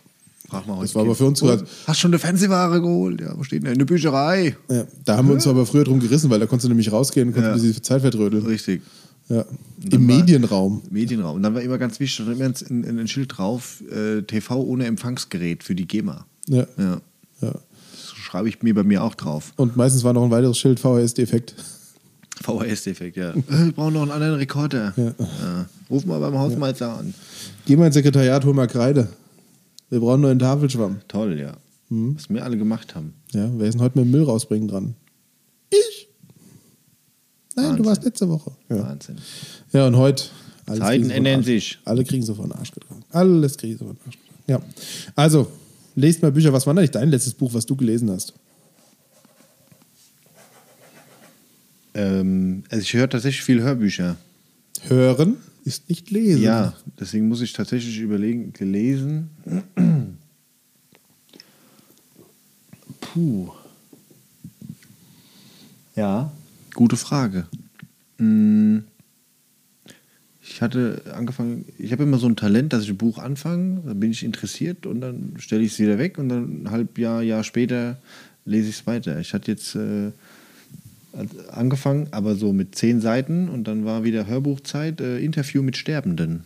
[0.48, 0.86] Frag mal heute.
[0.86, 3.20] Das war aber für uns Oh, gerade- Hast schon eine Fernsehware geholt?
[3.20, 3.72] Ja, wo steht denn?
[3.72, 4.56] In der Bücherei.
[4.70, 7.28] Ja, da haben wir uns aber früher drum gerissen, weil da konntest du nämlich rausgehen
[7.28, 7.62] und konntest Ja.
[7.62, 8.44] ein bisschen Zeit vertrödeln.
[8.46, 8.82] Richtig.
[9.28, 9.44] Ja.
[9.90, 10.82] Im Medienraum.
[10.90, 11.36] Medienraum.
[11.36, 14.60] Und dann war immer ganz wichtig, da immer ein, ein, ein Schild drauf, äh, TV
[14.62, 16.26] ohne Empfangsgerät für die GEMA.
[16.48, 16.66] Ja.
[16.76, 17.00] Ja.
[17.40, 17.52] ja.
[17.52, 19.52] Das schreibe ich mir bei mir auch drauf.
[19.56, 21.54] Und meistens war noch ein weiteres Schild VHS-Defekt.
[22.40, 23.30] VHS-Defekt, ja.
[23.30, 24.92] Äh, Wir brauchen noch einen anderen Rekorder.
[24.96, 25.04] Ja.
[25.18, 25.66] Ja.
[25.90, 27.14] Ruf mal beim Hausmeister an.
[27.66, 29.08] Geh mal ins Sekretariat, hol mal Kreide.
[29.90, 31.00] Wir brauchen nur einen Tafelschwamm.
[31.08, 31.52] Toll, ja.
[31.90, 32.16] Mhm.
[32.16, 33.12] Was wir alle gemacht haben.
[33.32, 34.94] Ja, wer ist denn heute mit dem Müll rausbringen dran?
[35.70, 36.08] Ich.
[37.54, 37.82] Nein, Wahnsinn.
[37.82, 38.52] du warst letzte Woche.
[38.70, 39.16] Ja, Wahnsinn.
[39.72, 40.24] ja und heute.
[40.66, 41.78] alles Zeiten ändern sich.
[41.84, 43.04] Alle kriegen sie von den Arsch getragen.
[43.10, 44.42] Alles kriegen sie von den Arsch getragen.
[44.46, 44.60] Ja.
[45.14, 45.48] Also,
[45.94, 46.52] lest mal Bücher.
[46.52, 48.32] Was war denn eigentlich dein letztes Buch, was du gelesen hast?
[51.94, 54.16] Ähm, also ich höre tatsächlich viel Hörbücher.
[54.82, 56.42] Hören ist nicht lesen.
[56.42, 59.30] Ja, deswegen muss ich tatsächlich überlegen, gelesen.
[63.00, 63.50] Puh.
[65.94, 66.32] Ja,
[66.74, 67.46] gute Frage.
[68.18, 68.78] Mm.
[70.44, 74.00] Ich hatte angefangen, ich habe immer so ein Talent, dass ich ein Buch anfange, dann
[74.00, 77.22] bin ich interessiert und dann stelle ich es wieder weg und dann ein halb Jahr,
[77.22, 77.96] Jahr später
[78.44, 79.20] lese ich es weiter.
[79.20, 80.10] Ich hatte jetzt äh,
[81.50, 86.44] angefangen, aber so mit zehn Seiten und dann war wieder Hörbuchzeit, äh, Interview mit Sterbenden.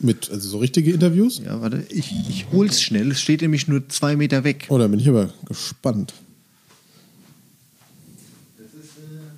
[0.00, 1.40] Mit, also so richtige Interviews?
[1.44, 3.12] Ja, warte, ich, ich hol's schnell.
[3.12, 4.66] Es steht nämlich nur zwei Meter weg.
[4.68, 6.12] Oh, da bin ich aber gespannt.
[8.58, 8.98] Das ist.
[8.98, 9.28] Äh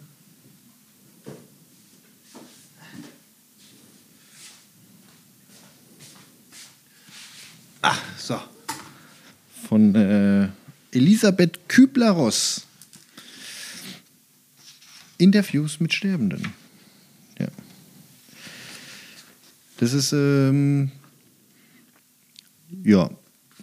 [7.83, 8.38] ah, so.
[9.68, 10.48] Von äh,
[10.92, 12.64] Elisabeth Kübler-Ross.
[15.18, 16.53] Interviews mit Sterbenden.
[17.38, 17.48] Ja.
[19.79, 20.90] Das ist, ähm,
[22.85, 23.11] ja,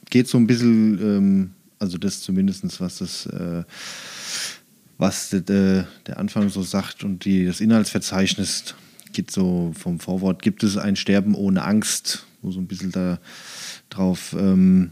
[0.09, 3.63] geht so ein bisschen, ähm, also das zumindest, was das, äh,
[4.97, 8.75] was de, de, der Anfang so sagt und die, das Inhaltsverzeichnis
[9.13, 13.19] geht so vom Vorwort, gibt es ein Sterben ohne Angst, wo so ein bisschen da
[13.89, 14.91] drauf ähm,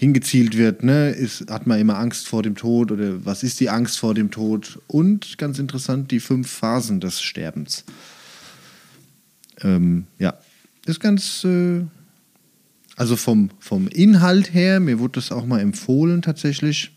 [0.00, 1.10] hingezielt wird, ne?
[1.10, 4.30] Ist, hat man immer Angst vor dem Tod oder was ist die Angst vor dem
[4.30, 4.80] Tod?
[4.86, 7.84] Und ganz interessant, die fünf Phasen des Sterbens.
[9.60, 10.38] Ähm, ja,
[10.86, 11.82] ist ganz, äh,
[12.96, 16.92] also vom, vom Inhalt her, mir wurde das auch mal empfohlen tatsächlich.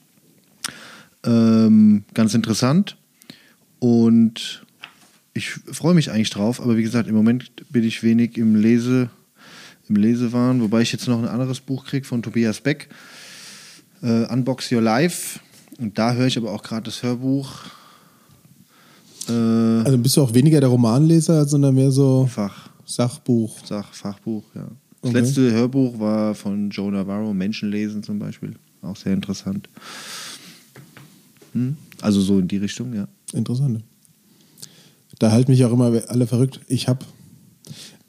[1.25, 2.95] Ähm, ganz interessant.
[3.79, 4.65] Und
[5.33, 9.09] ich freue mich eigentlich drauf, aber wie gesagt, im Moment bin ich wenig im Lese,
[9.89, 12.89] im Lesewahn, wobei ich jetzt noch ein anderes Buch kriege von Tobias Beck,
[14.01, 15.39] äh, Unbox Your Life.
[15.79, 17.51] Und da höre ich aber auch gerade das Hörbuch.
[19.27, 22.69] Äh, also bist du auch weniger der Romanleser, sondern mehr so Fach.
[22.85, 23.57] Sachbuch.
[23.65, 24.67] Sach, Fachbuch, ja.
[25.01, 25.19] Das okay.
[25.19, 28.55] letzte Hörbuch war von Joe Navarro, Menschenlesen zum Beispiel.
[28.81, 29.69] Auch sehr interessant.
[31.53, 31.77] Hm?
[32.01, 33.07] Also so in die Richtung, ja.
[33.33, 33.83] Interessant.
[35.19, 36.61] Da halten mich auch immer alle verrückt.
[36.67, 37.05] Ich habe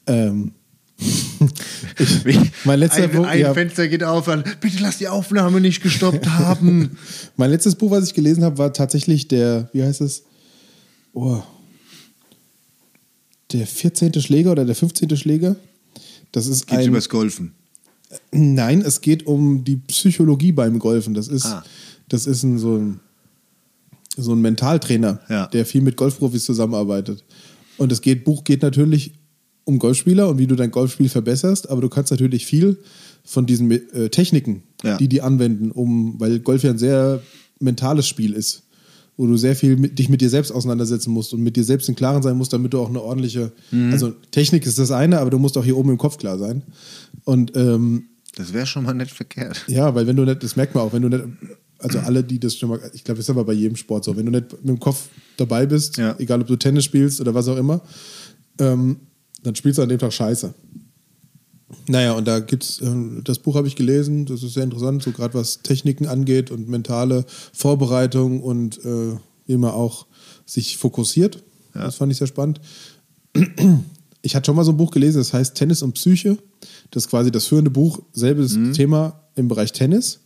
[0.07, 0.53] ähm,
[0.99, 2.25] ich,
[2.65, 5.83] mein letzter ein, Buch, ein ja, Fenster geht auf, an, bitte lass die Aufnahme nicht
[5.83, 6.97] gestoppt haben.
[7.37, 10.23] mein letztes Buch, was ich gelesen habe, war tatsächlich der, wie heißt es?
[11.13, 11.43] Oh,
[13.55, 14.21] der 14.
[14.21, 15.17] Schläger oder der 15.
[15.17, 15.57] Schläger.
[16.33, 17.53] Das ist Geht's ein, übers Golfen?
[18.33, 21.15] Nein, es geht um die Psychologie beim Golfen.
[21.15, 21.65] Das ist, ah.
[22.09, 23.01] das ist ein, so, ein,
[24.17, 25.47] so ein Mentaltrainer, ja.
[25.47, 27.25] der viel mit Golfprofis zusammenarbeitet.
[27.77, 29.13] Und das geht, Buch geht natürlich
[29.65, 32.79] um Golfspieler und wie du dein Golfspiel verbesserst, aber du kannst natürlich viel
[33.25, 34.97] von diesen äh, Techniken, ja.
[34.99, 37.23] die die anwenden, um, weil Golf ja ein sehr
[37.59, 38.65] mentales Spiel ist,
[39.17, 41.89] wo du sehr viel mit, dich mit dir selbst auseinandersetzen musst und mit dir selbst
[41.89, 43.93] im Klaren sein musst, damit du auch eine ordentliche, mhm.
[43.93, 46.63] also Technik ist das eine, aber du musst auch hier oben im Kopf klar sein.
[47.25, 48.05] Und ähm,
[48.37, 49.65] das wäre schon mal nicht verkehrt.
[49.69, 51.25] Ja, weil wenn du nicht, das merkt man auch, wenn du nicht,
[51.79, 54.17] also alle, die das schon mal, ich glaube, das ist aber bei jedem Sport so,
[54.17, 56.17] wenn du nicht mit dem Kopf dabei bist, ja.
[56.19, 57.83] egal ob du Tennis spielst oder was auch immer,
[58.59, 58.97] ähm,
[59.45, 60.53] dann spielst du an dem Tag scheiße.
[61.87, 62.91] Naja, und da gibt's, äh,
[63.23, 66.69] das Buch habe ich gelesen, das ist sehr interessant, so gerade was Techniken angeht und
[66.69, 70.07] mentale Vorbereitung und äh, wie man auch
[70.47, 71.43] sich fokussiert.
[71.75, 71.83] Ja.
[71.85, 72.61] Das fand ich sehr spannend.
[74.23, 76.39] Ich hatte schon mal so ein Buch gelesen, das heißt Tennis und Psyche.
[76.91, 78.73] Das ist quasi das führende Buch, selbes mhm.
[78.73, 80.21] Thema im Bereich Tennis.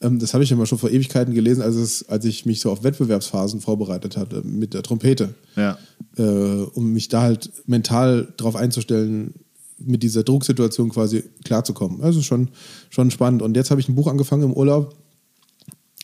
[0.00, 2.70] Ähm, das habe ich immer schon vor Ewigkeiten gelesen, als, es, als ich mich so
[2.70, 5.34] auf Wettbewerbsphasen vorbereitet hatte mit der Trompete.
[5.56, 5.78] Ja.
[6.16, 9.34] Äh, um mich da halt mental darauf einzustellen,
[9.78, 12.02] mit dieser Drucksituation quasi klarzukommen.
[12.02, 12.48] Also schon,
[12.90, 13.42] schon spannend.
[13.42, 14.94] Und jetzt habe ich ein Buch angefangen im Urlaub,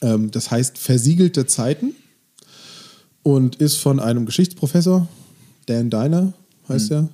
[0.02, 1.94] ähm, das heißt Versiegelte Zeiten
[3.22, 5.09] und ist von einem Geschichtsprofessor,
[5.66, 6.32] Dan Diner
[6.68, 7.09] heißt mhm.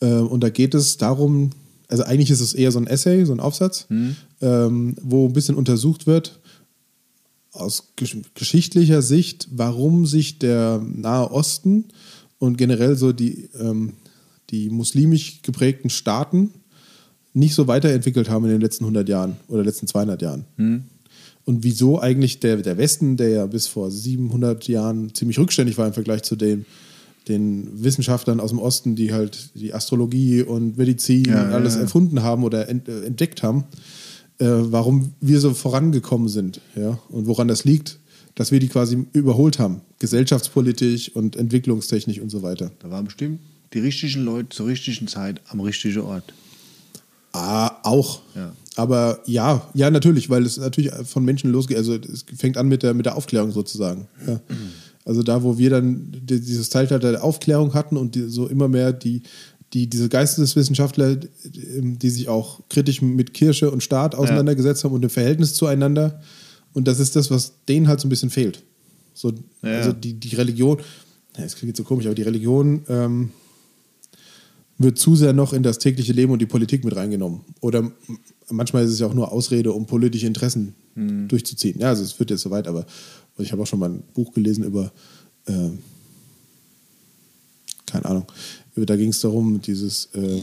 [0.00, 0.18] er.
[0.18, 1.50] Äh, und da geht es darum,
[1.88, 4.16] also eigentlich ist es eher so ein Essay, so ein Aufsatz, mhm.
[4.40, 6.40] Ähm, wo ein bisschen untersucht wird,
[7.52, 7.92] aus
[8.34, 11.86] geschichtlicher Sicht, warum sich der Nahe Osten
[12.38, 13.94] und generell so die, ähm,
[14.50, 16.50] die muslimisch geprägten Staaten
[17.32, 20.44] nicht so weiterentwickelt haben in den letzten 100 Jahren oder letzten 200 Jahren.
[20.56, 20.84] Mhm.
[21.44, 25.86] Und wieso eigentlich der, der Westen, der ja bis vor 700 Jahren ziemlich rückständig war
[25.86, 26.64] im Vergleich zu dem,
[27.28, 31.80] den Wissenschaftlern aus dem Osten, die halt die Astrologie und Medizin ja, und alles ja,
[31.80, 31.84] ja.
[31.84, 33.64] erfunden haben oder äh, entdeckt haben,
[34.40, 36.60] äh, warum wir so vorangekommen sind.
[36.74, 36.98] Ja?
[37.10, 37.98] Und woran das liegt,
[38.34, 42.70] dass wir die quasi überholt haben, gesellschaftspolitisch und entwicklungstechnisch und so weiter.
[42.78, 43.40] Da waren bestimmt
[43.72, 46.32] die richtigen Leute zur richtigen Zeit am richtigen Ort.
[47.32, 48.20] Ah, auch.
[48.34, 48.52] Ja.
[48.76, 51.76] Aber ja, ja, natürlich, weil es natürlich von Menschen losgeht.
[51.76, 54.08] Also es fängt an mit der, mit der Aufklärung sozusagen.
[54.26, 54.40] Ja.
[55.04, 58.92] Also da, wo wir dann dieses Zeitalter der Aufklärung hatten und die, so immer mehr
[58.92, 59.22] die,
[59.72, 64.88] die, diese Geisteswissenschaftler, die sich auch kritisch mit Kirche und Staat auseinandergesetzt ja.
[64.88, 66.20] haben und dem Verhältnis zueinander.
[66.72, 68.62] Und das ist das, was denen halt so ein bisschen fehlt.
[69.14, 69.70] So, ja.
[69.76, 70.78] Also die, die Religion.
[71.34, 73.30] es klingt jetzt so komisch, aber die Religion ähm,
[74.78, 77.40] wird zu sehr noch in das tägliche Leben und die Politik mit reingenommen.
[77.60, 77.92] Oder
[78.48, 80.74] manchmal ist es ja auch nur Ausrede, um politische Interessen
[81.28, 81.78] durchzuziehen.
[81.80, 82.84] Ja, also es wird jetzt soweit, aber
[83.38, 84.92] ich habe auch schon mal ein Buch gelesen über,
[85.46, 85.78] ähm,
[87.86, 88.24] keine Ahnung,
[88.86, 90.40] da ging es darum, dieses, äh,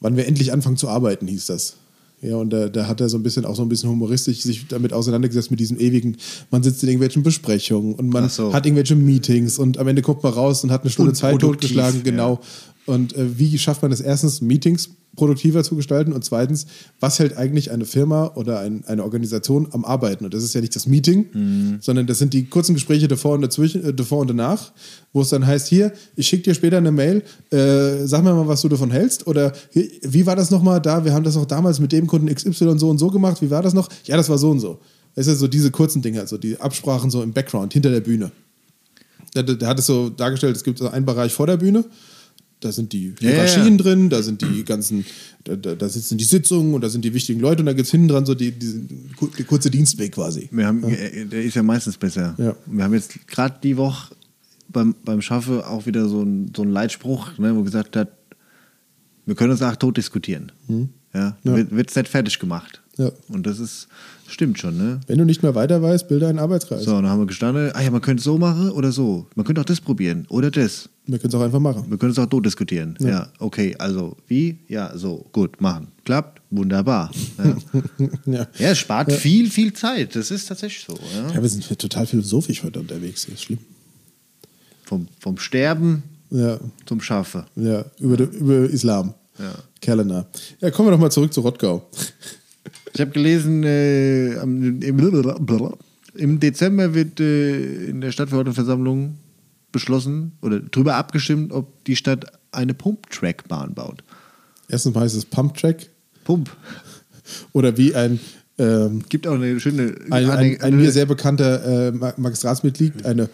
[0.00, 1.76] wann wir endlich anfangen zu arbeiten, hieß das.
[2.22, 4.66] Ja, und da, da hat er so ein bisschen auch so ein bisschen humoristisch sich
[4.68, 6.18] damit auseinandergesetzt mit diesem ewigen,
[6.50, 8.52] man sitzt in irgendwelchen Besprechungen und man so.
[8.52, 12.02] hat irgendwelche Meetings und am Ende guckt man raus und hat eine Stunde Zeit totgeschlagen,
[12.02, 12.40] genau.
[12.84, 16.66] Und äh, wie schafft man es erstens, Meetings produktiver zu gestalten und zweitens,
[17.00, 20.24] was hält eigentlich eine Firma oder ein, eine Organisation am Arbeiten?
[20.24, 21.78] Und das ist ja nicht das Meeting, Mhm.
[21.80, 24.72] sondern das sind die kurzen Gespräche davor und dazwischen, äh, davor und danach,
[25.12, 28.46] wo es dann heißt, hier, ich schicke dir später eine Mail, äh, sag mir mal,
[28.48, 31.04] was du davon hältst oder wie war das nochmal da?
[31.04, 33.62] Wir haben das auch damals mit dem Kunden XY so und so gemacht, wie war
[33.62, 33.88] das noch?
[34.04, 34.78] Ja, das war so und so.
[35.16, 38.00] Das ist ja so diese kurzen Dinge, also die Absprachen so im Background, hinter der
[38.00, 38.30] Bühne.
[39.34, 41.84] Der, der, der hat es so dargestellt, es gibt so einen Bereich vor der Bühne,
[42.60, 43.82] da sind die Ja, ja, Hierarchien ja.
[43.82, 45.04] drin, da sind die ganzen,
[45.44, 47.90] da, da, sitzen die Sitzungen und da sind die wichtigen Leute und da gibt es
[47.90, 48.86] hinten dran so die, die,
[49.38, 50.48] die kurze Dienstweg quasi.
[50.52, 52.34] Wir haben, äh, Der ist ja meistens besser.
[52.38, 52.54] Ja.
[52.66, 54.14] Wir haben jetzt gerade die Woche
[54.68, 58.08] beim, beim Schaffe auch wieder so einen so einen Leitspruch, ne, wo gesagt hat,
[59.26, 60.52] wir können uns auch tot diskutieren.
[60.68, 60.74] Ja?
[60.74, 60.88] Hm.
[61.12, 61.36] Ja.
[61.42, 62.80] Wird, wird's nicht fertig gemacht.
[62.96, 63.10] Ja.
[63.28, 63.88] Und das ist,
[64.32, 65.00] stimmt schon, ne?
[65.06, 66.84] Wenn du nicht mehr weiter weißt, bilde einen Arbeitskreis.
[66.84, 69.26] So, dann haben wir gestanden, ah ja, man könnte es so machen oder so.
[69.34, 70.88] Man könnte auch das probieren oder das.
[71.06, 71.84] Wir können es auch einfach machen.
[71.90, 72.96] Wir können es auch tot diskutieren.
[73.00, 73.28] Ja.
[73.40, 74.58] okay, also wie?
[74.68, 75.88] Ja, so, gut, machen.
[76.04, 77.10] Klappt, wunderbar.
[77.38, 77.56] Ja,
[78.26, 78.46] Ja.
[78.58, 80.14] ja es spart viel, viel Zeit.
[80.14, 80.94] Das ist tatsächlich so.
[81.14, 81.34] Ja?
[81.34, 83.24] ja, wir sind total philosophisch heute unterwegs.
[83.26, 83.58] Das ist schlimm.
[84.84, 87.46] Vom, vom Sterben Ja, zum Schafe.
[87.56, 89.14] ja über, de, über Islam.
[89.38, 89.54] Ja.
[89.80, 90.26] Kerlener.
[90.60, 91.88] Ja, kommen wir doch mal zurück zu Rottgau.
[92.92, 94.82] Ich habe gelesen, äh, im,
[96.40, 99.16] Dezember wird äh, in der Stadtverordnetenversammlung
[99.72, 104.02] beschlossen oder darüber abgestimmt, ob die Stadt eine Pumptrackbahn baut.
[104.68, 105.86] Erstens mal heißt es Pumptrack
[106.24, 106.50] Pump.
[107.52, 108.18] oder wie ein,
[108.58, 113.06] ähm, Gibt auch eine schöne ein, ein, ein eine- mir sehr bekannter äh, Ma- Magistratsmitglied,
[113.06, 113.28] eine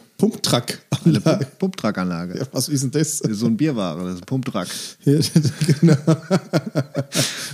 [1.07, 2.39] eine Pumptrackanlage.
[2.39, 3.19] Ja, was ist denn das?
[3.19, 4.69] So ein Bierware, das ist ein Pumptrack.
[5.05, 5.19] Ja,
[5.81, 5.97] genau.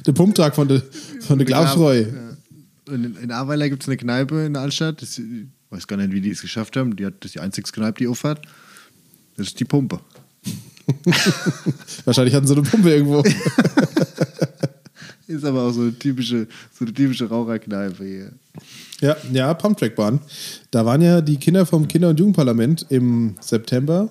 [0.06, 0.82] der Pumptrack von der,
[1.20, 1.48] von der.
[1.48, 1.72] Ja.
[1.74, 5.02] Und in, in Ahrweiler gibt es eine Kneipe in der Altstadt.
[5.02, 6.96] Das, ich weiß gar nicht, wie die es geschafft haben.
[6.96, 8.42] Die hat, das ist die einzige Kneipe, die aufhat.
[9.36, 10.00] Das ist die Pumpe.
[12.04, 13.22] Wahrscheinlich hatten sie eine Pumpe irgendwo.
[15.32, 16.46] Ist aber auch so eine typische,
[16.78, 18.32] so eine typische Raucherkneipe hier.
[19.00, 20.20] Ja, ja, Pumptrackbahn.
[20.70, 24.10] Da waren ja die Kinder vom Kinder- und Jugendparlament im September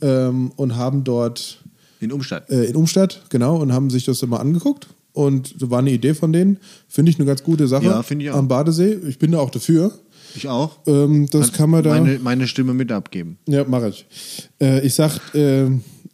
[0.00, 1.58] ähm, und haben dort
[2.00, 2.48] In Umstadt.
[2.50, 4.86] äh, in Umstadt, genau, und haben sich das immer angeguckt.
[5.12, 6.58] Und das war eine Idee von denen.
[6.88, 7.86] Finde ich eine ganz gute Sache.
[7.86, 8.36] Ja, finde ich auch.
[8.36, 8.98] Am Badesee.
[9.08, 9.92] Ich bin da auch dafür.
[10.34, 10.78] Ich auch.
[10.86, 11.90] Ähm, das Kannst kann man da.
[11.98, 13.38] Meine, meine Stimme mit abgeben.
[13.48, 14.06] Ja, mache ich.
[14.60, 15.70] Äh, ich sag, äh,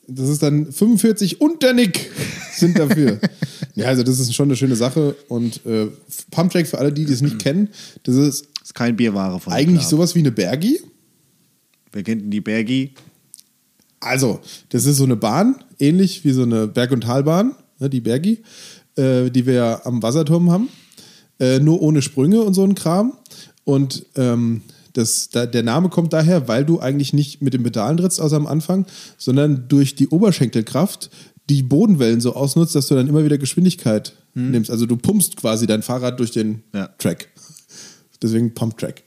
[0.06, 2.10] das ist dann 45 und der Nick
[2.52, 3.20] sind dafür.
[3.74, 5.16] ja, also das ist schon eine schöne Sache.
[5.28, 5.88] Und äh,
[6.30, 7.68] Pumptrack, für alle, die das nicht kennen,
[8.02, 10.80] das ist Das ist kein Bierware von eigentlich sowas wie eine Bergi.
[11.92, 12.94] Wer kennt denn die Bergi?
[14.00, 18.00] Also, das ist so eine Bahn, ähnlich wie so eine Berg- und Talbahn, ne, die
[18.00, 18.42] Bergi,
[18.96, 20.68] äh, die wir am Wasserturm haben.
[21.38, 23.14] Äh, nur ohne Sprünge und so ein Kram.
[23.64, 27.96] Und ähm, das, da, der Name kommt daher, weil du eigentlich nicht mit den Pedalen
[27.96, 28.86] trittst außer am Anfang,
[29.18, 31.10] sondern durch die Oberschenkelkraft
[31.50, 34.70] die Bodenwellen so ausnutzt, dass du dann immer wieder Geschwindigkeit nimmst.
[34.70, 36.88] Also du pumpst quasi dein Fahrrad durch den Ja.
[36.98, 37.28] Track.
[38.22, 39.02] Deswegen Pump Track.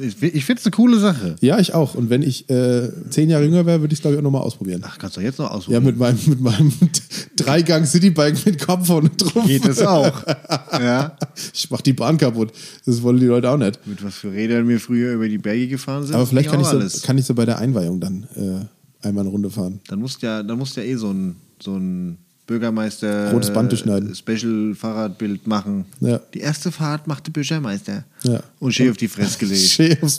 [0.00, 1.36] Ich finde es eine coole Sache.
[1.40, 1.94] Ja, ich auch.
[1.94, 4.42] Und wenn ich äh, zehn Jahre jünger wäre, würde ich es, glaube ich, auch nochmal
[4.42, 4.82] ausprobieren.
[4.84, 5.84] Ach, kannst du jetzt noch Ja, ausprobieren.
[5.84, 6.72] mit meinem, mit meinem
[7.36, 9.46] Dreigang Citybike mit Kopf vorne drauf.
[9.46, 10.26] Geht das auch.
[10.72, 11.16] ja.
[11.54, 12.52] Ich mach die Bahn kaputt.
[12.84, 13.86] Das wollen die Leute auch nicht.
[13.86, 16.14] Mit was für Rädern wir früher über die Berge gefahren sind.
[16.14, 19.30] Aber vielleicht kann ich, so, kann ich so bei der Einweihung dann äh, einmal eine
[19.30, 19.80] Runde fahren.
[19.88, 22.18] Dann musst ja, dann musst ja eh so ein, so ein
[22.52, 24.14] Bürgermeister Rotes Band durchschneiden.
[24.14, 25.86] Special Fahrradbild machen.
[26.00, 26.18] Ja.
[26.34, 28.04] Die erste Fahrt macht der Bürgermeister.
[28.24, 28.42] Ja.
[28.60, 30.02] Und schön auf die Fresse gelegt.
[30.02, 30.18] Aufs-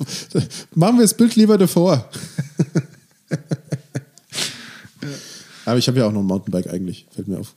[0.74, 2.10] Machen wir das Bild lieber davor.
[5.66, 7.54] Aber ich habe ja auch noch ein Mountainbike eigentlich, fällt mir auf.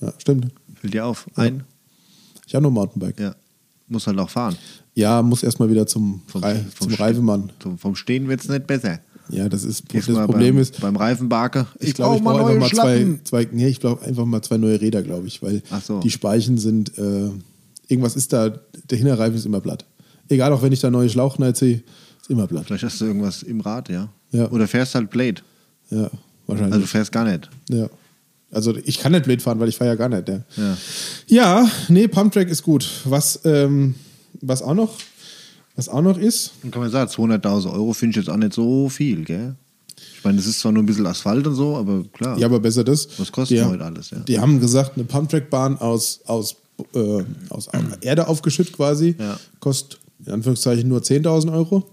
[0.00, 0.52] Ja, stimmt.
[0.80, 1.26] Fällt dir auf?
[1.34, 1.64] Ein?
[2.46, 3.18] Ich habe noch ein Mountainbike.
[3.18, 3.34] Ja.
[3.88, 4.56] Muss halt auch fahren.
[4.94, 7.50] Ja, muss erstmal wieder zum, zum Ste- Reifemann.
[7.58, 9.00] Zum, vom Stehen wird es nicht besser.
[9.28, 11.66] Ja, das ist Gehst das Problem beim, ist, beim Reifenbarke.
[11.80, 14.58] Ich glaube, ich brauch brauche einfach mal zwei, zwei, nee, ich glaube einfach mal zwei
[14.58, 16.00] neue Räder, glaube ich, weil so.
[16.00, 17.30] die Speichen sind, äh,
[17.88, 19.84] irgendwas ist da, der Hinterreifen ist immer platt.
[20.28, 21.82] Egal, auch wenn ich da neue Schlauch ziehe,
[22.20, 22.64] ist immer platt.
[22.66, 24.08] Vielleicht hast du irgendwas im Rad, ja?
[24.32, 24.50] Ja.
[24.50, 25.42] Oder fährst halt Blade.
[25.90, 26.10] Ja,
[26.46, 26.74] wahrscheinlich.
[26.74, 27.50] Also du fährst gar nicht.
[27.70, 27.88] ja.
[28.50, 30.28] Also ich kann nicht Blade fahren, weil ich fahre ja gar nicht.
[30.28, 30.76] Ja, Ja.
[31.26, 32.88] ja nee, Pumptrack ist gut.
[33.04, 33.96] Was, ähm,
[34.40, 34.94] was auch noch
[35.76, 38.52] Was auch noch ist, Und kann man sagen, 200.000 Euro finde ich jetzt auch nicht
[38.54, 39.56] so viel, gell?
[39.96, 42.38] Ich meine, das ist zwar nur ein bisschen Asphalt und so, aber klar.
[42.38, 43.08] ja, aber besser das.
[43.18, 44.18] Was kostet die, heute alles, ja?
[44.20, 46.56] Die haben gesagt, eine Pumptrack-Bahn aus, aus,
[46.94, 47.68] äh, aus
[48.00, 49.38] Erde aufgeschüttet quasi, Ja.
[49.60, 51.84] kostet in Anführungszeichen nur 10.000 Euro.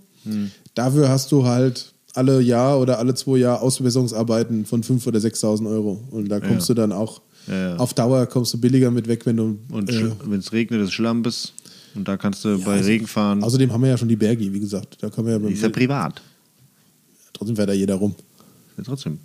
[0.75, 5.67] Dafür hast du halt alle Jahr oder alle zwei Jahre Ausbesserungsarbeiten von 5.000 oder 6.000
[5.69, 5.99] Euro.
[6.11, 6.75] Und da kommst Ja.
[6.75, 7.21] du dann auch
[7.77, 9.57] auf Dauer kommst du billiger mit weg, wenn du.
[9.71, 11.53] Und äh, wenn es regnet, ist Schlampes.
[11.95, 13.43] Und da kannst du bei also- Regen fahren.
[13.43, 14.97] außerdem haben wir ja schon die Bergi, wie gesagt.
[15.01, 16.21] Da kann man ja, die ist ja privat.
[17.33, 18.15] trotzdem fährt da jeder rum.
[18.77, 19.19] Ja, trotzdem.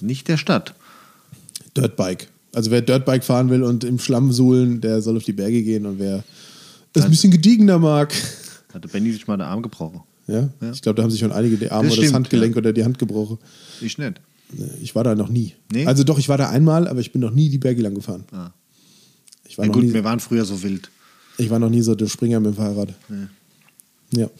[0.00, 0.74] Nicht der Stadt.
[1.76, 2.28] Dirtbike.
[2.54, 5.84] Also wer Dirtbike fahren will und im Schlamm suhlen, der soll auf die Berge gehen
[5.84, 6.24] und wer
[6.92, 8.14] das ein bisschen gediegener mag.
[8.72, 10.00] Hatte Benny sich mal den Arm gebrochen.
[10.26, 10.48] Ja?
[10.60, 10.70] Ja.
[10.72, 12.58] Ich glaube, da haben sich schon einige die Arme Das oder das stimmt, Handgelenk ja.
[12.58, 13.38] oder die Hand gebrochen.
[13.80, 14.20] Ich nicht.
[14.80, 15.54] Ich war da noch nie.
[15.72, 15.86] Nee?
[15.86, 18.24] Also doch, ich war da einmal, aber ich bin noch nie die Berge lang gefahren.
[18.32, 18.50] Ah.
[19.46, 20.90] Ich, war Ja, noch gut, nie, wir waren früher so wild.
[21.38, 22.94] Ich war noch nie so der Springer mit dem Fahrrad.
[24.12, 24.30] Ja.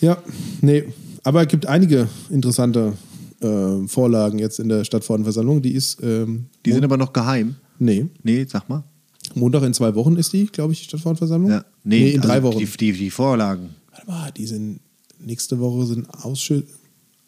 [0.00, 0.22] Ja,
[0.60, 0.84] nee.
[1.22, 2.92] Aber es gibt einige interessante
[3.40, 5.62] äh, Vorlagen jetzt in der Stadtverordnetenversammlung.
[5.62, 7.56] Die ist, ähm, Die sind aber noch geheim.
[7.78, 8.84] nee, Nee, sag mal.
[9.34, 11.50] Montag in zwei Wochen ist die, glaube ich, die Stadtverordnetenversammlung.
[11.50, 11.64] Ja.
[11.84, 12.58] Nee, in also drei Wochen.
[12.58, 13.70] Die, die, die Vorlagen.
[13.90, 14.80] Warte mal, die sind
[15.18, 16.64] nächste Woche sind Ausschüsse.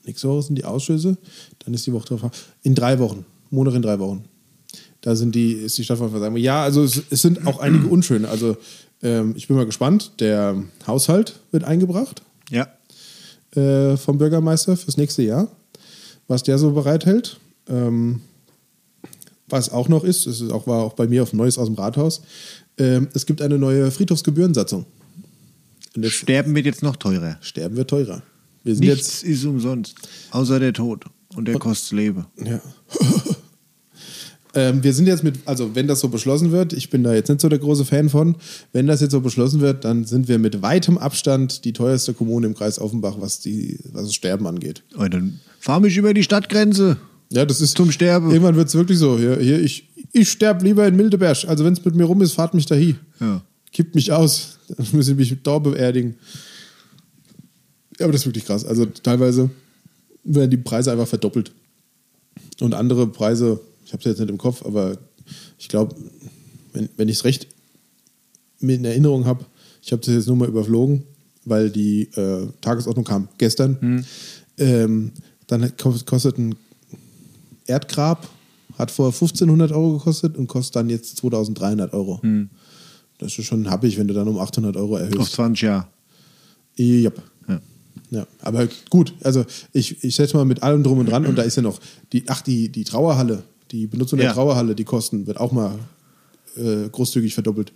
[0.04, 1.18] Nächste Woche sind die Ausschüsse,
[1.58, 2.30] dann ist die Woche drauf.
[2.62, 3.26] In drei Wochen.
[3.50, 4.24] Montag in drei Wochen.
[5.02, 6.42] Da sind die, ist die Stadtverordnetenversammlung.
[6.42, 8.28] Ja, also es, es sind auch einige unschöne.
[8.28, 8.56] Also
[9.02, 10.12] ähm, ich bin mal gespannt.
[10.20, 12.68] Der Haushalt wird eingebracht Ja.
[13.56, 15.48] äh, vom Bürgermeister fürs nächste Jahr,
[16.26, 17.38] was der so bereithält.
[17.68, 18.20] Ähm,
[19.48, 21.74] was auch noch ist, das ist auch, war auch bei mir auf Neues aus dem
[21.76, 22.20] Rathaus,
[22.76, 24.84] ähm, es gibt eine neue Friedhofsgebührensatzung.
[25.96, 27.38] Jetzt Sterben wird jetzt noch teurer.
[27.40, 28.22] sterben wir teurer.
[28.62, 29.94] Wir Nichts ist umsonst.
[30.30, 31.06] Außer der Tod.
[31.34, 32.26] Und der kostet Leben.
[32.36, 32.48] jetzt.
[32.48, 32.60] Ja.
[34.54, 37.28] ähm, wir sind jetzt mit, also wenn das so beschlossen wird, ich bin da jetzt
[37.28, 38.36] nicht so der große Fan von,
[38.72, 42.46] wenn das jetzt so beschlossen wird, dann sind wir mit weitem Abstand die teuerste Kommune
[42.46, 44.82] im Kreis Offenbach, was, die, was das Sterben angeht.
[44.96, 46.96] Und dann fahr mich über die Stadtgrenze.
[47.30, 48.30] Ja, das ist Zum Sterben.
[48.30, 49.18] Irgendwann wird es wirklich so.
[49.18, 51.44] Hier, hier, ich, ich sterbe lieber in Mildeberg.
[51.46, 52.96] Also wenn es mit mir rum ist, fahrt mich dahin.
[53.20, 53.42] Ja.
[53.72, 54.58] Kippt mich aus.
[54.76, 56.16] Dann müssen mich da beerdigen.
[57.98, 58.64] Ja, aber das ist wirklich krass.
[58.64, 59.50] Also teilweise
[60.24, 61.52] werden die Preise einfach verdoppelt.
[62.60, 64.98] Und andere Preise, ich habe es jetzt nicht im Kopf, aber
[65.58, 65.96] ich glaube,
[66.74, 67.46] wenn, wenn ich es recht
[68.60, 69.46] in Erinnerung habe,
[69.82, 71.04] ich habe das jetzt nur mal überflogen,
[71.46, 74.04] weil die äh, Tagesordnung kam gestern.
[74.58, 75.12] Ähm,
[75.46, 76.54] dann kostet ein
[77.66, 78.28] Erdgrab,
[78.76, 82.20] hat vorher 1500 Euro gekostet und kostet dann jetzt 2300 Euro.
[83.16, 85.32] Das ist schon happig, wenn du dann um 800 Euro Auf erhöhst.
[85.32, 85.86] 20 Jahre.
[86.76, 87.10] Ja.
[87.48, 87.60] Ja.
[88.10, 91.42] Ja, aber gut, also ich, ich setze mal mit allem drum und dran und da
[91.42, 91.78] ist ja noch
[92.12, 94.32] die, ach, die, die Trauerhalle, die Benutzung der Ja.
[94.34, 95.78] Trauerhalle, die Kosten wird auch mal
[96.56, 97.72] äh, großzügig verdoppelt.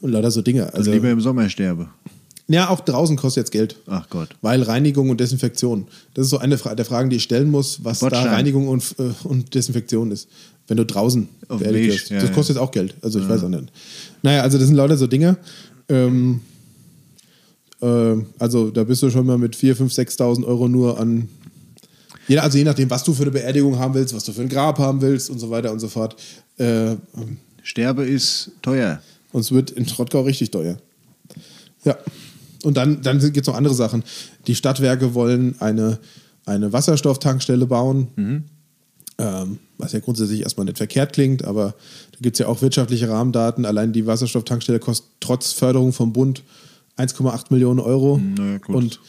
[0.00, 0.64] Und leider so Dinge.
[0.66, 1.88] Also Also, lieber im Sommer sterbe.
[2.48, 3.76] ja, auch draußen kostet jetzt Geld.
[3.86, 4.28] Ach Gott.
[4.42, 5.86] Weil Reinigung und Desinfektion.
[6.14, 8.24] Das ist so eine der Fragen, die ich stellen muss, was Bordstein.
[8.26, 10.28] da Reinigung und, äh, und Desinfektion ist.
[10.68, 12.10] Wenn du draußen Auf beerdigt wirst.
[12.10, 12.94] ja, das kostet jetzt auch Geld.
[13.02, 13.72] Also ich weiß auch nicht.
[14.22, 15.36] Naja, also das sind lauter so Dinge.
[15.88, 16.40] Ähm,
[17.80, 21.28] äh, also da bist du schon mal mit 4.000, 5.000, 6.000 Euro nur an.
[22.28, 24.48] Je, also je nachdem, was du für eine Beerdigung haben willst, was du für ein
[24.48, 26.16] Grab haben willst und so weiter und so fort.
[26.58, 26.96] Äh,
[27.62, 29.00] Sterbe ist teuer.
[29.32, 30.76] und es wird in Schrottgau richtig teuer.
[31.84, 31.96] Ja.
[32.64, 34.04] Und dann, dann gibt es noch andere Sachen.
[34.46, 35.98] Die Stadtwerke wollen eine,
[36.46, 38.08] eine Wasserstofftankstelle bauen,
[39.18, 41.74] ähm, was ja grundsätzlich erstmal nicht verkehrt klingt, aber
[42.12, 43.64] da gibt es ja auch wirtschaftliche Rahmendaten.
[43.64, 46.44] Allein die Wasserstofftankstelle kostet trotz Förderung vom Bund
[46.98, 48.20] 1,8 Millionen Euro.
[48.36, 48.76] Na ja, gut.
[48.76, 49.00] Und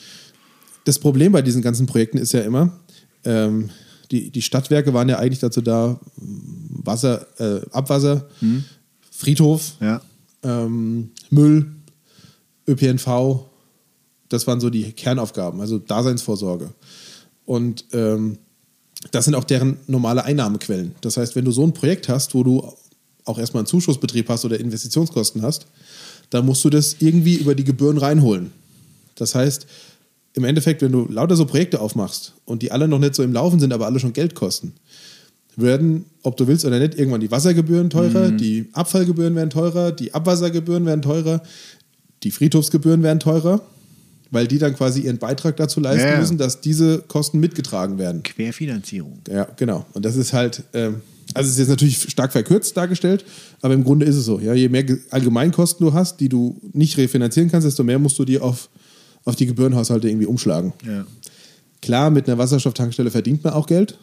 [0.85, 2.73] das Problem bei diesen ganzen Projekten ist ja immer,
[3.25, 3.69] ähm,
[4.11, 8.27] die, die Stadtwerke waren ja eigentlich dazu da, Wasser, äh, Abwasser,
[9.11, 10.01] Friedhof, Ja.
[10.43, 11.71] ähm, Müll,
[12.67, 13.39] ÖPNV,
[14.29, 16.69] das waren so die Kernaufgaben, also Daseinsvorsorge.
[17.45, 18.37] Und ähm,
[19.11, 20.95] das sind auch deren normale Einnahmequellen.
[21.01, 22.71] Das heißt, wenn du so ein Projekt hast, wo du
[23.25, 25.67] auch erstmal einen Zuschussbetrieb hast oder Investitionskosten hast,
[26.29, 28.51] dann musst du das irgendwie über die Gebühren reinholen.
[29.15, 29.67] Das heißt,
[30.35, 33.33] im Endeffekt, wenn du lauter so Projekte aufmachst und die alle noch nicht so im
[33.33, 34.73] Laufen sind, aber alle schon Geld kosten,
[35.55, 40.13] werden, ob du willst oder nicht, irgendwann die Wassergebühren teurer, die Abfallgebühren werden teurer, die
[40.13, 41.43] Abwassergebühren werden teurer,
[42.23, 43.61] die Friedhofsgebühren werden teurer,
[44.31, 48.23] weil die dann quasi ihren Beitrag dazu leisten Ja, müssen, dass diese Kosten mitgetragen werden.
[48.23, 49.19] Querfinanzierung.
[49.29, 49.85] Ja, genau.
[49.93, 51.01] Und das ist halt, ähm,
[51.35, 53.23] also es ist jetzt natürlich stark verkürzt dargestellt,
[53.61, 54.39] aber im Grunde ist es so.
[54.39, 58.17] Ja, je mehr Ge- Allgemeinkosten du hast, die du nicht refinanzieren kannst, desto mehr musst
[58.17, 58.69] du die auf,
[59.25, 60.73] auf die Gebührenhaushalte irgendwie umschlagen.
[60.85, 61.05] Ja.
[61.81, 63.97] Klar, mit einer Wasserstofftankstelle verdient man auch Geld.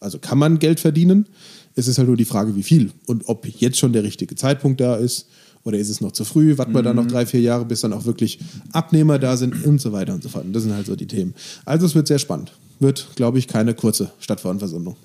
[0.00, 1.26] Also kann man Geld verdienen.
[1.74, 4.80] Es ist halt nur die Frage, wie viel und ob jetzt schon der richtige Zeitpunkt
[4.80, 5.26] da ist
[5.64, 6.58] Oder ist es noch zu früh?
[6.58, 8.40] Warten wir dann noch drei, vier Jahre, bis dann auch wirklich
[8.72, 10.44] Abnehmer da sind und so weiter und so fort.
[10.44, 11.34] Und das sind halt so die Themen.
[11.64, 12.52] Also es wird sehr spannend.
[12.80, 14.96] Wird, glaube ich, keine kurze Stadtverordnetenversammlung.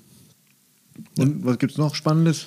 [1.16, 2.46] Und was gibt es noch Spannendes?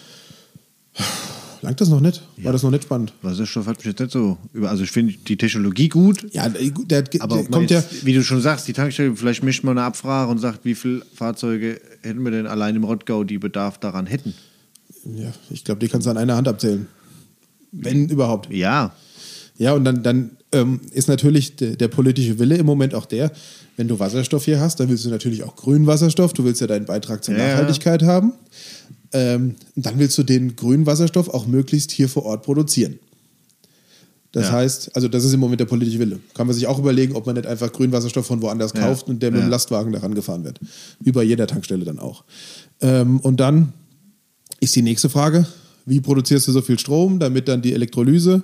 [1.62, 2.24] Langt das noch nicht?
[2.38, 3.14] War das noch nicht spannend?
[3.22, 4.70] Wasserstoff hat mich jetzt nicht so über.
[4.70, 7.80] Also ich finde die Technologie gut, Ja, der, der, aber ob man kommt ja.
[7.80, 10.74] jetzt, wie du schon sagst, die Tankstelle, vielleicht mischt man eine Abfrage und sagt, wie
[10.74, 14.34] viele Fahrzeuge hätten wir denn allein im Rottgau, die Bedarf daran hätten.
[15.16, 16.88] Ja, ich glaube, die kannst du an einer Hand abzählen.
[17.72, 18.52] Wenn überhaupt.
[18.52, 18.94] Ja,
[19.58, 23.32] Ja, und dann, dann ähm, ist natürlich der, der politische Wille im Moment auch der,
[23.78, 26.68] wenn du Wasserstoff hier hast, dann willst du natürlich auch grünen Wasserstoff, du willst ja
[26.68, 27.52] deinen Beitrag zur Ja, ja.
[27.54, 28.34] Nachhaltigkeit haben.
[29.14, 33.00] Ähm, und dann willst du den grünen Wasserstoff auch möglichst hier vor Ort produzieren.
[34.32, 34.52] Das Ja.
[34.54, 36.20] heißt, also das ist im Moment der politische Wille.
[36.34, 38.80] Kann man sich auch überlegen, ob man nicht einfach grünen Wasserstoff von woanders Ja.
[38.82, 39.48] kauft und der mit Ja.
[39.48, 40.60] dem Lastwagen daran gefahren wird.
[41.04, 42.24] Über jeder Tankstelle dann auch.
[42.80, 43.74] Ähm, und dann
[44.62, 45.46] ist die nächste Frage,
[45.86, 48.44] wie produzierst du so viel Strom, damit dann die Elektrolyse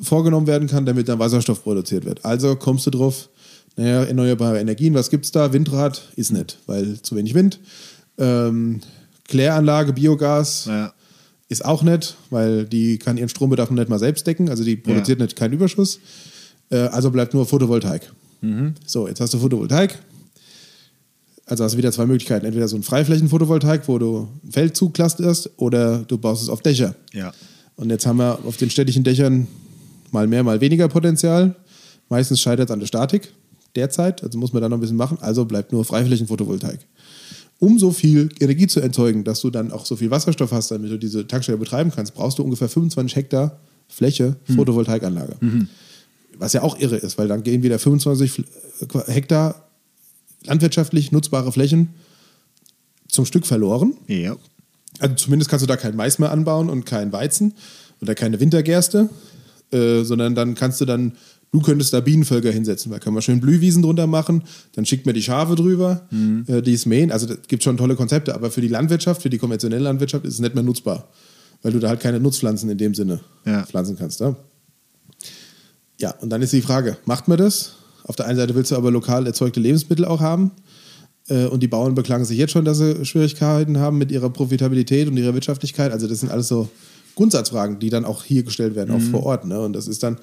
[0.00, 2.24] vorgenommen werden kann, damit dann Wasserstoff produziert wird.
[2.24, 3.28] Also kommst du drauf,
[3.76, 5.52] naja, erneuerbare Energien, was gibt's da?
[5.52, 7.58] Windrad ist nicht, weil zu wenig Wind.
[8.18, 8.80] Ähm,
[9.28, 10.92] Kläranlage, Biogas ja.
[11.48, 15.20] ist auch nicht, weil die kann ihren Strombedarf nicht mal selbst decken, also die produziert
[15.20, 15.24] Ja.
[15.24, 16.00] nicht keinen Überschuss.
[16.70, 18.10] Äh, also bleibt nur Photovoltaik.
[18.86, 19.98] So, jetzt hast du Photovoltaik.
[21.46, 22.46] Also hast du wieder zwei Möglichkeiten.
[22.46, 26.94] Entweder so ein Freiflächen-Photovoltaik, wo du ein Feld zuglasterst, oder du baust es auf Dächer.
[27.12, 27.32] Ja.
[27.76, 29.48] Und jetzt haben wir auf den städtischen Dächern
[30.12, 31.56] mal mehr, mal weniger Potenzial.
[32.08, 33.32] Meistens scheitert es an der Statik
[33.74, 35.18] derzeit, also muss man da noch ein bisschen machen.
[35.20, 36.80] Also bleibt nur Freiflächen-Photovoltaik.
[37.60, 40.90] Um so viel Energie zu erzeugen, dass du dann auch so viel Wasserstoff hast, damit
[40.92, 45.36] du diese Tankstelle betreiben kannst, brauchst du ungefähr 25 Hektar Fläche Photovoltaikanlage.
[46.38, 49.68] Was ja auch irre ist, weil dann gehen wieder 25 Fl- Hektar
[50.44, 51.88] landwirtschaftlich nutzbare Flächen
[53.08, 53.94] zum Stück verloren.
[54.06, 54.36] Ja.
[55.00, 57.54] Also zumindest kannst du da kein Mais mehr anbauen und kein Weizen
[58.00, 59.08] oder keine Wintergerste,
[59.72, 61.12] äh, sondern dann kannst du dann,
[61.52, 64.42] du könntest da Bienenvölker hinsetzen, da können wir schön Blühwiesen drunter machen,
[64.74, 66.06] dann schickt mir die Schafe drüber,
[66.46, 67.10] äh, die es mähen.
[67.10, 70.34] Also das gibt schon tolle Konzepte, aber für die Landwirtschaft, für die konventionelle Landwirtschaft ist
[70.34, 71.08] es nicht mehr nutzbar,
[71.62, 73.64] weil du da halt keine Nutzpflanzen in dem Sinne Ja.
[73.64, 74.20] pflanzen kannst.
[74.20, 74.36] Ja?
[76.00, 77.74] ja, und dann ist die Frage, macht man das?
[78.04, 80.52] Auf der einen Seite willst du aber lokal erzeugte Lebensmittel auch haben.
[81.28, 85.08] Äh, Und die Bauern beklagen sich jetzt schon, dass sie Schwierigkeiten haben mit ihrer Profitabilität
[85.08, 85.92] und ihrer Wirtschaftlichkeit.
[85.92, 86.68] Also das sind alles so
[87.16, 89.44] Grundsatzfragen, die dann auch hier gestellt werden, auch vor Ort.
[89.44, 89.60] Ne?
[89.60, 90.18] Und das ist dann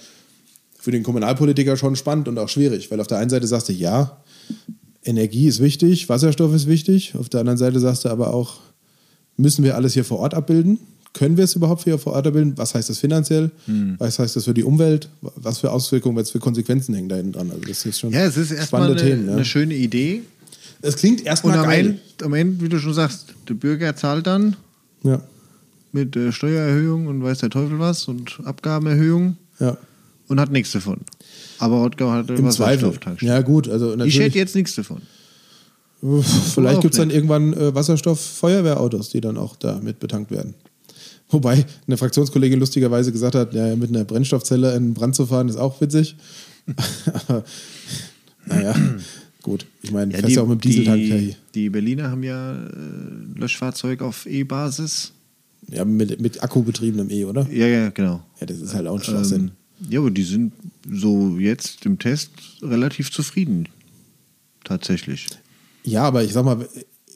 [0.86, 3.74] für den Kommunalpolitiker schon spannend und auch schwierig, weil auf der einen Seite sagst du,
[3.74, 4.18] ja,
[5.04, 7.16] Energie ist wichtig, Wasserstoff ist wichtig.
[7.18, 8.58] Auf der anderen Seite sagst du aber auch,
[9.36, 10.78] müssen wir alles hier vor Ort abbilden?
[11.14, 12.54] Können wir es überhaupt hier vor Ort abbilden?
[12.58, 13.50] Was heißt das finanziell?
[13.98, 15.10] Was heißt das für die Umwelt?
[15.38, 17.50] Was für Auswirkungen, was für Konsequenzen hängen da hinten dran?
[17.50, 19.30] Also das ist schon Ja, es ist erstmal spannende eine, Themen.
[19.30, 19.44] eine Ja.
[19.44, 20.22] schöne Idee.
[20.84, 21.80] Es klingt Und erstmal am geil.
[21.88, 24.56] Ende, am Ende, wie du schon sagst, der Bürger zahlt dann
[25.04, 25.20] Ja,
[25.94, 29.78] mit äh, Steuererhöhung und weiß der Teufel was und Abgabenerhöhung ja.
[30.28, 31.02] Und hat nichts davon.
[31.60, 32.94] Aber Rottgau hat Im Zweifel.
[33.22, 33.68] Ja, gut.
[33.70, 35.02] Also ich hätte jetzt nichts davon.
[36.02, 40.54] Vielleicht gibt es dann irgendwann äh, Wasserstoff-Feuerwehrautos, die dann auch da mit betankt werden.
[41.30, 45.50] Wobei eine Fraktionskollegin lustigerweise gesagt hat, ja, mit einer Brennstoffzelle in den Brand zu fahren,
[45.50, 46.16] ist auch witzig.
[47.28, 47.44] Aber,
[48.46, 48.76] naja,
[49.42, 49.66] gut.
[49.82, 50.98] Ich meine, Ja, fährst ja auch mit dem Dieseltank.
[51.02, 55.14] die, die Berliner haben ja äh, Löschfahrzeug auf E-Basis.
[55.72, 57.48] Ja, mit, mit akkubetriebenem E, oder?
[57.52, 58.22] Ja, ja, genau.
[58.40, 59.42] Ja, das ist halt auch ein Schwachsinn.
[59.42, 59.52] Ähm,
[59.90, 60.54] ja, aber die sind
[60.92, 63.68] so jetzt im Test relativ zufrieden.
[64.64, 65.28] Tatsächlich.
[65.84, 66.68] Ja, aber ich sag mal,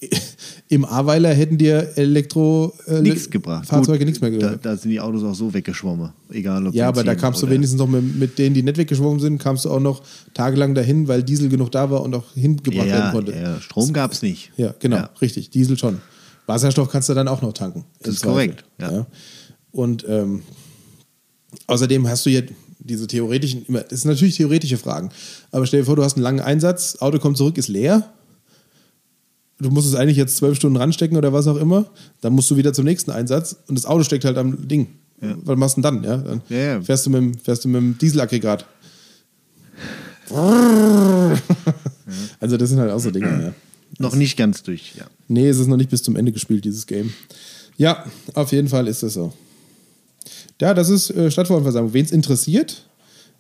[0.70, 3.66] im Aweiler hätten dir Elektro äh, Nichts gebracht.
[3.68, 4.60] Fahrzeuge Gut, nichts mehr da, gebracht.
[4.66, 6.12] da sind die Autos auch so weggeschwommen.
[6.30, 9.20] Egal ob Ja, aber da kamst du wenigstens noch mit, mit denen, die nicht weggeschwommen
[9.20, 10.04] sind, kamst du auch noch
[10.34, 13.32] tagelang dahin, weil Diesel genug da war und auch hingebracht ja, werden konnte.
[13.34, 14.52] Ja, Strom gab es nicht.
[14.58, 15.10] Ja, genau, Ja.
[15.22, 15.50] richtig.
[15.50, 16.00] Diesel schon.
[16.46, 17.84] Wasserstoff kannst du dann auch noch tanken.
[18.02, 18.32] Das ist Zweifel.
[18.32, 19.06] korrekt, ja.
[19.72, 20.44] Und ähm,
[21.70, 25.10] außerdem hast du jetzt diese theoretischen, immer- das sind natürlich theoretische Fragen,
[25.52, 28.12] aber stell dir vor, du hast einen langen Einsatz, Auto kommt zurück, ist leer.
[29.62, 31.86] Du musst es eigentlich jetzt zwölf Stunden ranstecken oder was auch immer.
[32.22, 34.88] Dann musst du wieder zum nächsten Einsatz und das Auto steckt halt am Ding.
[35.22, 35.36] Ja.
[35.44, 36.04] Was machst du denn dann?
[36.06, 36.18] Ja?
[36.18, 36.82] Dann Ja, ja.
[36.82, 38.66] Fährst, du mit, dem- fährst du mit dem Dieselaggregat.
[42.40, 43.54] Also, das sind halt auch so Dinge.
[43.98, 45.06] Noch nicht ganz durch, ja.
[45.28, 47.12] Nee, es ist noch nicht bis zum Ende gespielt, dieses Game.
[47.78, 49.34] Ja, auf jeden Fall ist das so.
[50.62, 51.94] Ja, das ist äh, Stadtverordnetenversammlung.
[51.94, 52.86] Wen es interessiert,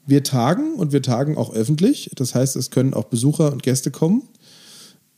[0.05, 2.09] wir tagen und wir tagen auch öffentlich.
[2.15, 4.23] Das heißt, es können auch Besucher und Gäste kommen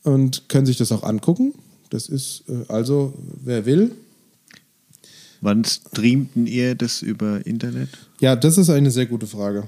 [0.02, 1.54] und können sich das auch angucken.
[1.90, 3.92] Das ist äh, also, wer will.
[5.40, 7.88] Wann streamten ihr das über Internet?
[8.20, 9.64] Ja, das ist eine sehr gute Frage.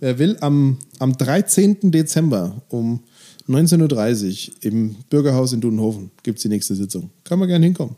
[0.00, 1.90] Wer will, am, am 13.
[1.90, 3.00] Dezember um
[3.48, 7.10] 19.30 Uhr im Bürgerhaus in Dudenhofen gibt es die nächste Sitzung.
[7.22, 7.96] Kann man gerne hinkommen.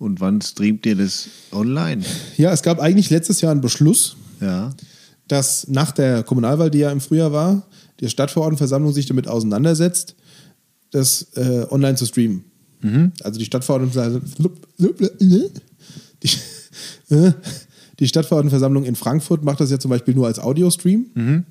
[0.00, 2.02] Und wann streamt ihr das online?
[2.38, 4.74] Ja, es gab eigentlich letztes Jahr einen Beschluss, Ja.
[5.28, 7.62] dass nach der Kommunalwahl, die ja im Frühjahr war,
[8.00, 10.16] die Stadtverordnetenversammlung sich damit auseinandersetzt,
[10.90, 12.44] das äh, online zu streamen.
[13.22, 16.30] Also die Stadtverordnetenversammlung, die,
[17.14, 17.32] äh,
[17.98, 21.44] die Stadtverordnetenversammlung in Frankfurt macht das ja zum Beispiel nur als Audiostream.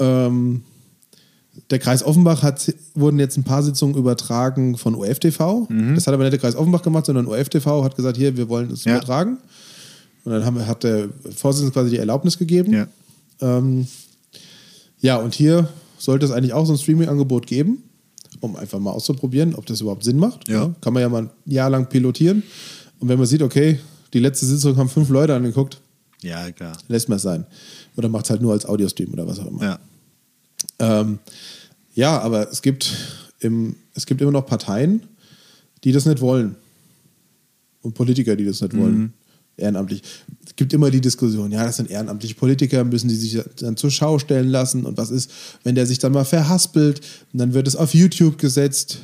[0.00, 0.62] Ähm,
[1.70, 5.68] der Kreis Offenbach hat, wurden jetzt ein paar Sitzungen übertragen von OFTV.
[5.94, 8.70] Das hat aber nicht der Kreis Offenbach gemacht, sondern OFTV hat gesagt, hier, wir wollen
[8.70, 8.96] es Ja.
[8.96, 9.38] übertragen.
[10.24, 12.72] Und dann haben, hat der Vorsitzende quasi die Erlaubnis gegeben.
[12.72, 12.86] Ja.
[13.40, 13.86] Ähm,
[15.00, 15.68] ja, und hier
[15.98, 17.82] sollte es eigentlich auch so ein Streaming-Angebot geben,
[18.40, 20.48] um einfach mal auszuprobieren, ob das überhaupt Sinn macht.
[20.48, 20.74] Ja.
[20.80, 22.42] Kann man ja mal ein Jahr lang pilotieren.
[22.98, 23.78] Und wenn man sieht, okay,
[24.12, 25.80] die letzte Sitzung haben fünf Leute angeguckt,
[26.22, 26.76] Ja, klar.
[26.88, 27.46] lässt man es sein.
[27.96, 29.62] Oder macht es halt nur als Audiostream oder was auch immer.
[29.62, 29.78] Ja.
[30.78, 31.18] Ähm,
[31.94, 32.94] ja, aber es gibt,
[33.40, 35.02] im, es gibt immer noch Parteien,
[35.84, 36.56] die das nicht wollen.
[37.82, 39.14] Und Politiker, die das nicht wollen.
[39.56, 40.02] Ehrenamtlich.
[40.46, 43.90] Es gibt immer die Diskussion, ja, das sind ehrenamtliche Politiker, müssen die sich dann zur
[43.90, 44.84] Schau stellen lassen.
[44.84, 45.30] Und was ist,
[45.64, 47.00] wenn der sich dann mal verhaspelt
[47.32, 48.98] und dann wird es auf YouTube gesetzt.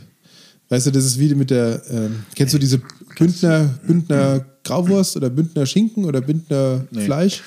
[0.69, 2.81] Weißt du, das ist wie mit der, ähm, kennst du diese
[3.19, 7.05] Bündner, Bündner Grauwurst oder Bündner Schinken oder Bündner Nee.
[7.05, 7.43] Fleisch?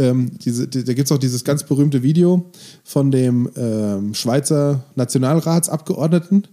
[0.00, 2.50] Ähm, diese, die, da gibt es auch dieses ganz berühmte Video
[2.84, 6.46] von dem ähm, Schweizer Nationalratsabgeordneten,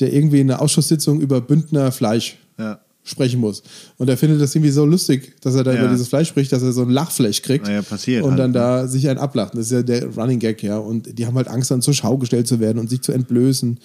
[0.00, 2.80] der irgendwie in einer Ausschusssitzung über Bündner Fleisch Ja.
[3.02, 3.62] sprechen muss.
[3.98, 5.80] Und er findet das irgendwie so lustig, dass er da Ja.
[5.80, 7.66] über dieses Fleisch spricht, dass er so ein Lachfleisch kriegt.
[7.66, 8.58] Naja, passiert Und halt, dann ne?
[8.58, 9.54] da sich ein ablacht.
[9.54, 10.78] Das ist ja der Running Gag, ja.
[10.78, 13.78] Und die haben halt Angst, dann zur Schau gestellt zu werden und sich zu entblößen.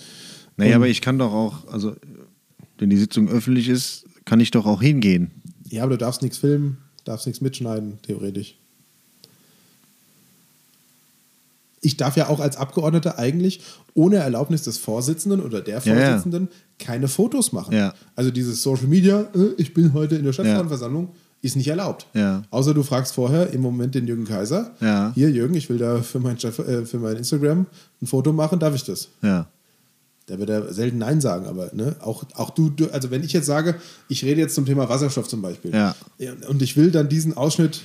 [0.57, 1.95] Naja, aber ich kann doch auch, also,
[2.78, 5.32] wenn die Sitzung öffentlich ist, kann ich doch auch hingehen.
[5.70, 8.57] Ja, aber du darfst nichts filmen, darfst nichts mitschneiden, theoretisch.
[11.88, 13.62] Ich darf ja auch als Abgeordneter eigentlich
[13.94, 16.06] ohne Erlaubnis des Vorsitzenden oder der Ja, ja.
[16.10, 17.74] Vorsitzenden keine Fotos machen.
[17.74, 17.94] Ja.
[18.16, 21.10] Also dieses Social Media, äh, ich bin heute in der Stadtverordnetenversammlung,
[21.42, 22.06] ist nicht erlaubt.
[22.14, 22.44] Ja.
[22.50, 25.14] Außer du fragst vorher im Moment den Jürgen Kaiser, Ja.
[25.16, 27.66] hier Jürgen, ich will da für mein, Chef- äh, für mein Instagram
[28.02, 29.08] ein Foto machen, darf ich das?
[29.22, 29.48] Ja.
[30.28, 33.46] Da wird er selten Nein sagen, aber ne, auch, auch du, also wenn ich jetzt
[33.46, 33.76] sage,
[34.10, 35.96] ich rede jetzt zum Thema Wasserstoff zum Beispiel Ja.
[36.50, 37.82] und ich will dann diesen Ausschnitt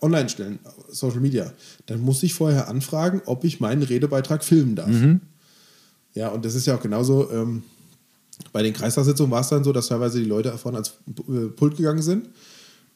[0.00, 0.58] online stellen,
[0.90, 1.52] Social Media,
[1.86, 4.90] dann muss ich vorher anfragen, ob ich meinen Redebeitrag filmen darf.
[6.14, 7.62] Ja, und das ist ja auch genauso, ähm,
[8.52, 10.94] bei den Kreistagssitzungen war es dann so, dass teilweise die Leute vorne ans
[11.28, 12.26] äh, Pult gegangen sind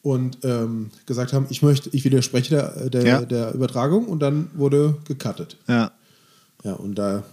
[0.01, 3.21] und ähm, gesagt haben, ich möchte, ich widerspreche der, der, Ja.
[3.21, 5.55] der Übertragung und dann wurde gecuttet.
[5.67, 5.91] Ja.
[6.65, 7.23] Ja, und da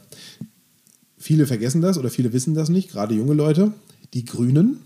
[1.21, 3.73] viele vergessen das oder viele wissen das nicht, gerade junge Leute.
[4.15, 4.81] Die Grünen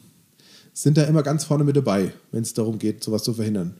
[0.74, 3.74] sind da immer ganz vorne mit dabei, wenn es darum geht, sowas zu verhindern.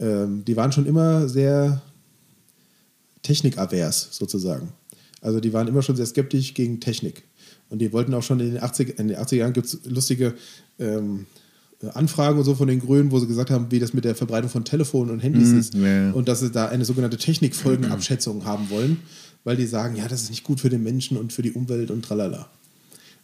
[0.00, 1.82] Ähm, die waren schon immer sehr
[3.22, 4.72] technikavers sozusagen.
[5.20, 7.24] Also die waren immer schon sehr skeptisch gegen Technik.
[7.68, 10.34] Und die wollten auch schon in den 80er, in den 80er Jahren gibt es lustige
[10.78, 11.26] ähm,
[11.94, 14.50] Anfragen und so von den Grünen, wo sie gesagt haben, wie das mit der Verbreitung
[14.50, 15.74] von Telefonen und Handys ist.
[15.74, 16.12] ja, ja.
[16.12, 18.98] Und dass sie da eine sogenannte Technikfolgenabschätzung haben wollen,
[19.44, 21.90] weil die sagen, ja, das ist nicht gut für den Menschen und für die Umwelt
[21.90, 22.48] und tralala.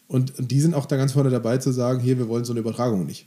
[0.06, 2.52] Und, und die sind auch da ganz vorne dabei zu sagen, hier, wir wollen so
[2.52, 3.26] eine Übertragung nicht.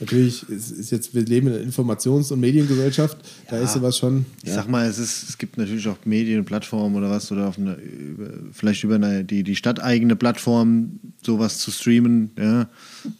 [0.00, 3.18] Natürlich ist, ist jetzt, wir leben in einer Informations- und Mediengesellschaft,
[3.50, 3.64] da Ja.
[3.64, 4.26] ist sowas schon.
[4.44, 7.58] Ich sag mal, es, ist, es gibt natürlich auch Medien, Plattformen oder was, oder auf
[7.58, 12.30] eine, über, vielleicht über eine, die, die stadteigene Plattform sowas zu streamen.
[12.38, 12.68] Ja.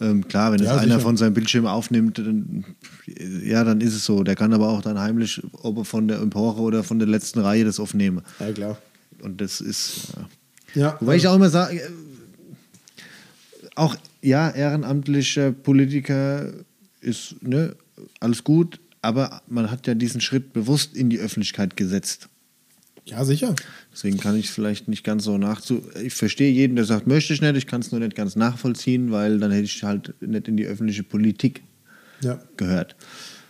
[0.00, 1.00] Ähm, klar, wenn es Ja, einer sicher.
[1.00, 2.64] von seinem Bildschirm aufnimmt, dann,
[3.44, 4.22] ja, dann ist es so.
[4.22, 7.40] Der kann aber auch dann heimlich, ob er von der Empore oder von der letzten
[7.40, 8.22] Reihe das aufnehmen.
[8.38, 8.78] Ja, klar.
[9.20, 10.12] Und das ist.
[10.16, 10.28] Ja.
[10.80, 11.88] Ja, Wobei ich auch immer sage, äh,
[13.74, 16.52] auch ja, ehrenamtlicher Politiker
[17.00, 17.74] ist ne,
[18.20, 22.28] alles gut, aber man hat ja diesen Schritt bewusst in die Öffentlichkeit gesetzt.
[23.06, 23.54] ja, sicher.
[23.92, 25.82] Deswegen kann ich es vielleicht nicht ganz so nachzu.
[26.04, 29.10] Ich verstehe jeden, der sagt, möchte ich nicht, ich kann es nur nicht ganz nachvollziehen,
[29.10, 31.62] weil dann hätte ich halt nicht in die öffentliche Politik
[32.22, 32.40] Ja.
[32.56, 32.94] gehört.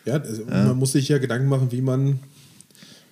[0.04, 2.18] Ja, also man muss sich ja Gedanken machen, wie man,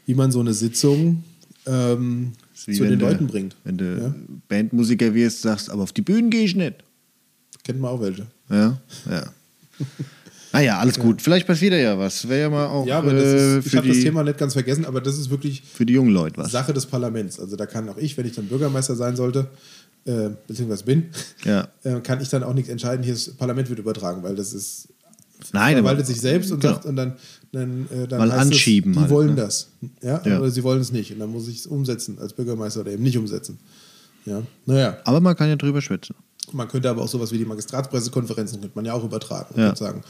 [0.07, 1.25] wie man so eine Sitzung
[1.67, 3.57] ähm, zu den du- Leuten bringt.
[3.65, 4.15] Wenn du Ja.
[4.49, 6.77] Bandmusiker wirst, sagst, aber auf die Bühnen gehe ich nicht.
[7.65, 8.27] Kennt man auch welche.
[8.49, 8.81] Ja,
[9.11, 9.27] ja.
[10.57, 11.21] Naja, alles gut.
[11.21, 12.27] Vielleicht passiert ja was.
[12.29, 14.55] Wäre ja mal auch Ja, aber das äh, ist, ich habe das Thema nicht ganz
[14.55, 16.51] vergessen, aber das ist wirklich für die jungen Leute was.
[16.51, 17.39] Sache des Parlaments.
[17.39, 19.49] Also da kann auch ich, wenn ich dann Bürgermeister sein sollte,
[20.07, 21.11] äh, beziehungsweise bin,
[21.45, 21.69] Ja.
[21.85, 24.89] äh, kann ich dann auch nichts entscheiden, hier das Parlament wird übertragen, weil das ist
[25.53, 26.73] Nein, verwaltet sich selbst und genau.
[26.75, 27.13] sagt und dann,
[27.53, 29.35] dann, äh, dann Mal anschieben Es, die halt, wollen ne?
[29.37, 29.69] das.
[30.03, 30.39] Ja, Ja.
[30.39, 31.13] oder sie wollen es nicht.
[31.13, 33.59] Und dann muss ich es umsetzen als Bürgermeister oder eben nicht umsetzen.
[34.25, 34.97] Ja, naja.
[35.05, 36.15] Aber man kann ja drüber schwätzen.
[36.53, 39.49] Man könnte aber auch sowas wie die Magistratspressekonferenzen könnte man ja auch übertragen.
[39.55, 39.67] Und Ja.
[39.67, 40.03] könnte sagen,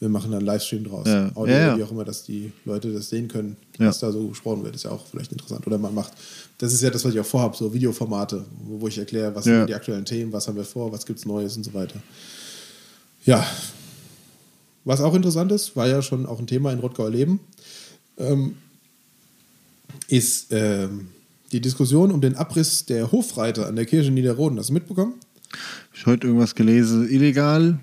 [0.00, 1.06] wir machen dann einen Livestream draus.
[1.06, 1.30] Ja.
[1.34, 1.78] Audio, Ja, ja.
[1.78, 4.84] wie auch immer, dass die Leute das sehen können, was da so gesprochen wird, ist
[4.84, 5.66] ja auch vielleicht interessant.
[5.66, 6.12] Oder man macht,
[6.58, 9.44] das ist ja das, was ich auch vorhabe, so Videoformate, wo, wo ich erkläre, was
[9.44, 12.00] sind die aktuellen Themen, was haben wir vor, was gibt es Neues und so weiter.
[13.24, 13.44] Ja.
[14.84, 17.40] Was auch interessant ist, war ja schon auch ein Thema in Rottgauer Leben,
[18.18, 18.56] ähm,
[20.08, 21.08] ist ähm,
[21.52, 24.58] die Diskussion um den Abriss der Hofreiter an der Kirche Niederroden.
[24.58, 25.14] Hast du mitbekommen?
[25.92, 27.80] Ich heute irgendwas gelesen, illegal.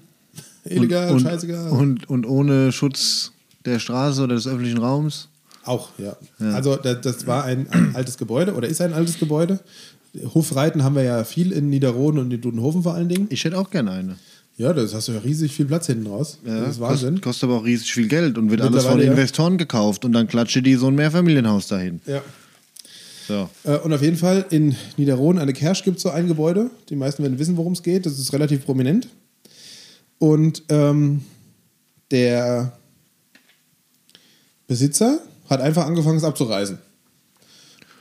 [0.65, 1.69] Illegal, und, scheißegal.
[1.69, 3.31] Und, und ohne Schutz
[3.65, 5.29] der Straße oder des öffentlichen Raums.
[5.63, 6.15] Auch, ja.
[6.53, 9.59] Also das, das war ein, ein altes Gebäude oder ist ein altes Gebäude.
[10.33, 13.27] Hofreiten haben wir ja viel in Niederroden und in Dudenhofen vor allen Dingen.
[13.29, 14.15] Ich hätte auch gerne eine.
[14.57, 16.37] Ja, das hast du ja riesig viel Platz hinten raus.
[16.45, 17.15] das ist Wahnsinn.
[17.15, 19.11] Kostet, kostet aber auch riesig viel Geld und wird alles von Mittlerweile, ja.
[19.11, 21.99] Investoren gekauft und dann klatsche die so ein Mehrfamilienhaus dahin.
[22.05, 22.21] Ja.
[23.27, 23.49] So.
[23.63, 26.69] Äh, Und auf jeden Fall in Niederroden, an der Kersch, gibt es so ein Gebäude.
[26.89, 28.05] Die meisten werden wissen, worum es geht.
[28.05, 29.09] Das ist relativ prominent.
[30.19, 31.23] Und ähm,
[32.11, 32.73] der
[34.67, 36.77] Besitzer hat einfach angefangen, es abzureißen.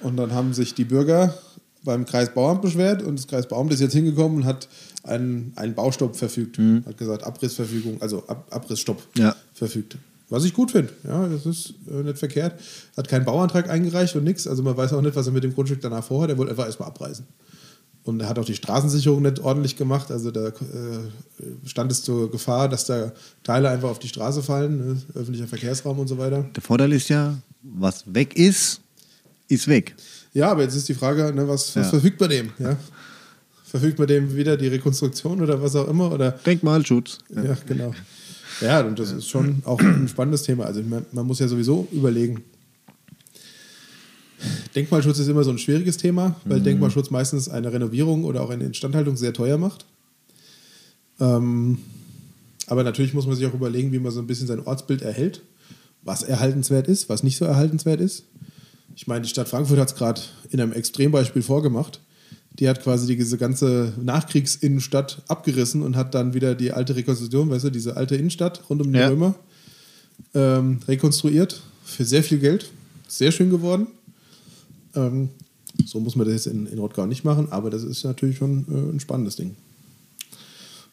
[0.01, 1.35] Und dann haben sich die Bürger
[1.83, 4.69] beim Kreisbauamt beschwert und das Kreisbauamt ist jetzt hingekommen und hat
[5.03, 6.59] einen, einen Baustopp verfügt.
[6.87, 9.37] Hat gesagt, Abrissverfügung, also Ab Abrissstopp Ja.
[9.53, 9.99] verfügt.
[10.31, 10.93] Was ich gut finde.
[11.05, 12.59] Ja, das ist äh, nicht verkehrt.
[12.97, 14.47] Hat keinen Bauantrag eingereicht und nichts.
[14.47, 16.31] Also man weiß auch nicht, was er mit dem Grundstück danach vorhat.
[16.31, 17.27] Er wollte einfach erstmal abreißen.
[18.05, 20.11] Und er hat auch die Straßensicherung nicht ordentlich gemacht.
[20.11, 20.53] Also da äh,
[21.65, 25.03] stand es zur Gefahr, dass da Teile einfach auf die Straße fallen, ne?
[25.15, 26.45] öffentlicher Verkehrsraum und so weiter.
[26.55, 28.81] Der Vorteil ist ja, was weg ist,
[29.49, 29.95] ist weg.
[30.35, 31.91] Ja, aber jetzt ist die Frage, ne, was, was Ja.
[31.91, 32.51] verfügt bei dem?
[32.59, 32.77] Ja?
[33.65, 36.13] Verfügt bei dem wieder die Rekonstruktion oder was auch immer?
[36.13, 37.19] Oder Denkmalschutz.
[37.35, 37.95] Ja, genau.
[38.61, 40.65] Ja, und das ist schon auch ein spannendes Thema.
[40.67, 42.43] Also man, man muss ja sowieso überlegen.
[44.75, 48.64] Denkmalschutz ist immer so ein schwieriges Thema, weil Denkmalschutz meistens eine Renovierung oder auch eine
[48.64, 49.87] Instandhaltung sehr teuer macht.
[51.20, 51.79] Ähm,
[52.66, 55.43] aber natürlich muss man sich auch überlegen, wie man so ein bisschen sein Ortsbild erhält,
[56.03, 58.25] was erhaltenswert ist, was nicht so erhaltenswert ist.
[58.97, 60.20] Ich meine, die Stadt Frankfurt hat es gerade
[60.51, 62.01] in einem Extrembeispiel vorgemacht.
[62.59, 67.64] Die hat quasi diese ganze Nachkriegsinnenstadt abgerissen und hat dann wieder die alte Rekonstruktion, weißt
[67.64, 69.09] du, diese alte Innenstadt rund um die Ja.
[69.09, 69.35] Römer
[70.35, 72.70] ähm, rekonstruiert für sehr viel Geld.
[73.09, 73.89] Sehr schön geworden.
[74.95, 75.31] Ähm,
[75.85, 78.67] so muss man das jetzt in, in Rottgau nicht machen, aber das ist natürlich schon
[78.71, 79.57] äh, ein spannendes Ding.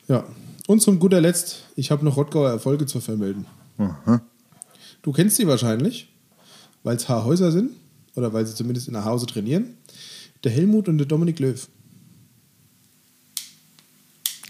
[0.08, 0.26] Ja.
[0.68, 3.46] Und zum guter Letzt, ich habe noch Rottgauer Erfolge zu vermelden.
[3.78, 4.22] Aha.
[5.02, 6.08] Du kennst sie wahrscheinlich,
[6.84, 7.72] weil es Haarhäuser sind
[8.16, 9.76] oder weil sie zumindest in der Hause trainieren.
[10.44, 11.68] Der Helmut und der Dominik Löw.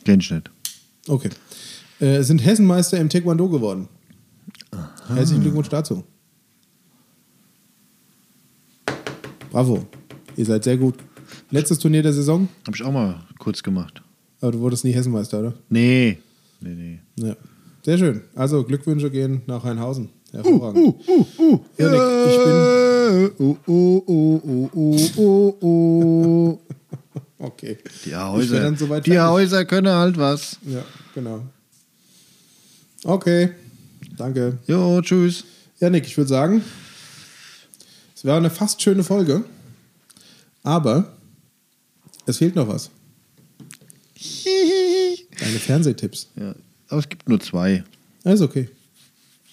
[0.04, 0.50] Kenn ich nicht.
[1.08, 1.30] Okay.
[2.00, 3.88] Äh, sind Hessenmeister im Taekwondo geworden.
[5.08, 6.04] Herzlichen Glückwunsch dazu.
[9.52, 9.86] Bravo.
[10.38, 10.96] Ihr seid sehr gut.
[11.50, 14.02] Letztes Turnier der Saison, Hab ich auch mal kurz gemacht.
[14.40, 15.54] aber du wurdest nie Hessenmeister, oder?
[15.70, 16.18] Nee.
[16.62, 17.00] Nee, nee.
[17.28, 17.36] Ja.
[17.84, 18.22] Sehr schön.
[18.36, 20.10] Also Glückwünsche gehen nach Rheinhausen.
[20.32, 20.96] Hervorragend.
[21.78, 22.72] Janik, ich bin.
[23.12, 26.60] Uh, uh, uh, uh, uh, uh, uh.
[27.40, 27.78] Okay.
[28.06, 28.72] Die Ich Häuser,
[29.02, 29.20] die.
[29.20, 30.58] Häuser können halt was.
[30.66, 30.84] Ja,
[31.16, 31.42] genau.
[33.04, 33.50] Okay.
[34.16, 34.60] Danke.
[34.68, 35.44] Jo, tschüss.
[35.80, 36.62] Ja, Nick, ich würde sagen,
[38.22, 39.44] es wäre eine fast schöne Folge,
[40.62, 41.12] aber
[42.28, 42.92] es fehlt noch was.
[45.40, 46.30] Deine Fernsehtipps.
[46.36, 46.54] Ja,
[46.90, 47.84] aber es gibt nur zwei.
[48.24, 48.70] Alles okay.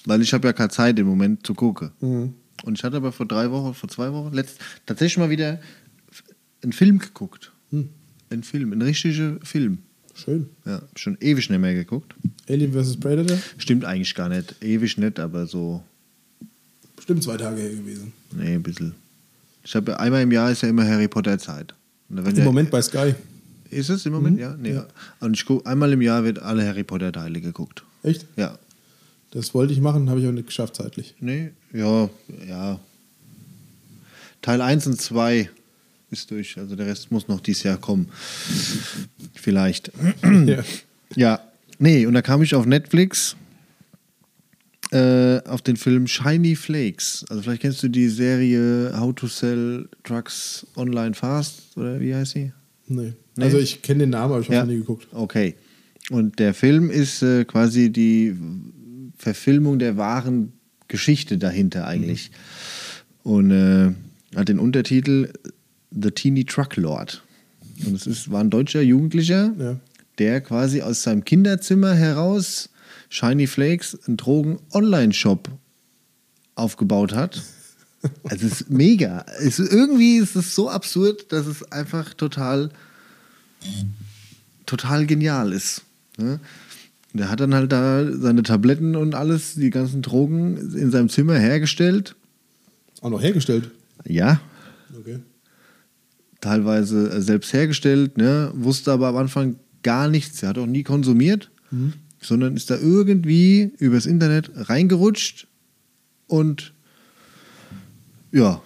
[0.04, 1.92] Weil ich habe ja keine Zeit im Moment zu gucken.
[2.00, 2.34] Mhm.
[2.64, 5.58] Und ich hatte aber vor drei Wochen, vor zwei Wochen, letzt, tatsächlich mal wieder
[6.62, 7.50] einen Film geguckt.
[7.70, 7.88] Hm.
[8.28, 9.78] Ein Film, ein richtiger Film.
[10.12, 10.50] Schön.
[10.66, 12.14] Ja, schon ewig nicht mehr geguckt.
[12.46, 13.00] Alien vs.
[13.00, 13.38] Predator?
[13.56, 14.62] Stimmt eigentlich gar nicht.
[14.62, 15.82] Ewig nicht, aber so,
[16.98, 18.12] Bestimmt zwei Tage her gewesen.
[18.32, 18.94] nee, ein bisschen.
[19.62, 21.74] Ich habe einmal im Jahr ist ja immer Harry Potter Zeit.
[22.10, 23.14] Im ja, Moment bei Sky.
[23.70, 24.40] Ist es im Moment?
[24.40, 24.72] Ja, nee.
[24.72, 24.86] ja.
[25.20, 27.84] Und ich guck, einmal im Jahr wird alle Harry Potter Teile geguckt.
[28.02, 28.26] Echt?
[28.36, 28.58] Ja.
[29.30, 31.14] Das wollte ich machen, habe ich aber nicht geschafft zeitlich.
[31.20, 32.10] Nee, ja,
[32.48, 32.80] ja.
[34.42, 35.50] Teil 1 und 2
[36.10, 36.58] ist durch.
[36.58, 38.08] Also der Rest muss noch dieses Jahr kommen.
[39.34, 39.92] Vielleicht.
[40.24, 40.64] ja.
[41.14, 41.40] Ja.
[41.78, 43.36] Nee, und da kam ich auf Netflix
[44.90, 47.24] äh, auf den Film Shiny Flakes.
[47.28, 52.32] Also vielleicht kennst du die Serie How to Sell Drugs Online Fast oder wie heißt
[52.32, 52.52] sie?
[52.86, 53.12] Nee.
[53.36, 53.44] Nee?
[53.44, 54.64] Also ich kenne den Namen, aber ich habe Ja.
[54.64, 55.06] noch nie geguckt.
[55.12, 55.54] Okay.
[56.10, 58.34] Und der Film ist äh, quasi die
[59.18, 60.52] Verfilmung der wahren
[60.88, 62.30] Geschichte dahinter eigentlich.
[63.22, 63.92] Und äh,
[64.34, 65.30] hat den Untertitel
[65.90, 67.22] The Teeny Truck Lord.
[67.84, 69.76] Und es ist, war ein deutscher Jugendlicher, Ja.
[70.18, 72.70] der quasi aus seinem Kinderzimmer heraus
[73.08, 75.48] Shiny Flakes, einen Drogen-Online-Shop
[76.54, 77.42] aufgebaut hat.
[78.24, 79.24] Also es ist mega.
[79.40, 82.70] Es, irgendwie ist es so absurd, dass es einfach total
[84.66, 85.82] total genial ist.
[86.16, 86.40] Ne?
[87.12, 91.34] Der hat dann halt da seine Tabletten und alles, die ganzen Drogen in seinem Zimmer
[91.38, 92.14] hergestellt.
[93.00, 93.70] Auch noch hergestellt.
[94.06, 94.40] Ja,
[94.98, 95.18] Okay.
[96.40, 98.50] teilweise äh, selbst hergestellt, ne?
[98.54, 100.42] wusste aber am Anfang gar nichts.
[100.42, 101.50] Er hat auch nie konsumiert,
[102.20, 105.46] sondern ist da irgendwie übers Internet reingerutscht
[106.26, 106.72] und
[108.32, 108.60] ja,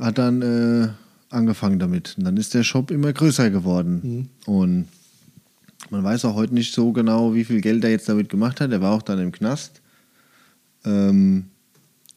[0.00, 0.88] hat dann äh,
[1.30, 2.14] angefangen damit.
[2.18, 4.28] Und dann ist der Shop immer größer geworden.
[4.46, 4.88] Und
[5.90, 8.70] man weiß auch heute nicht so genau, wie viel Geld er jetzt damit gemacht hat.
[8.72, 9.80] Er war auch dann im Knast,
[10.84, 11.46] ähm,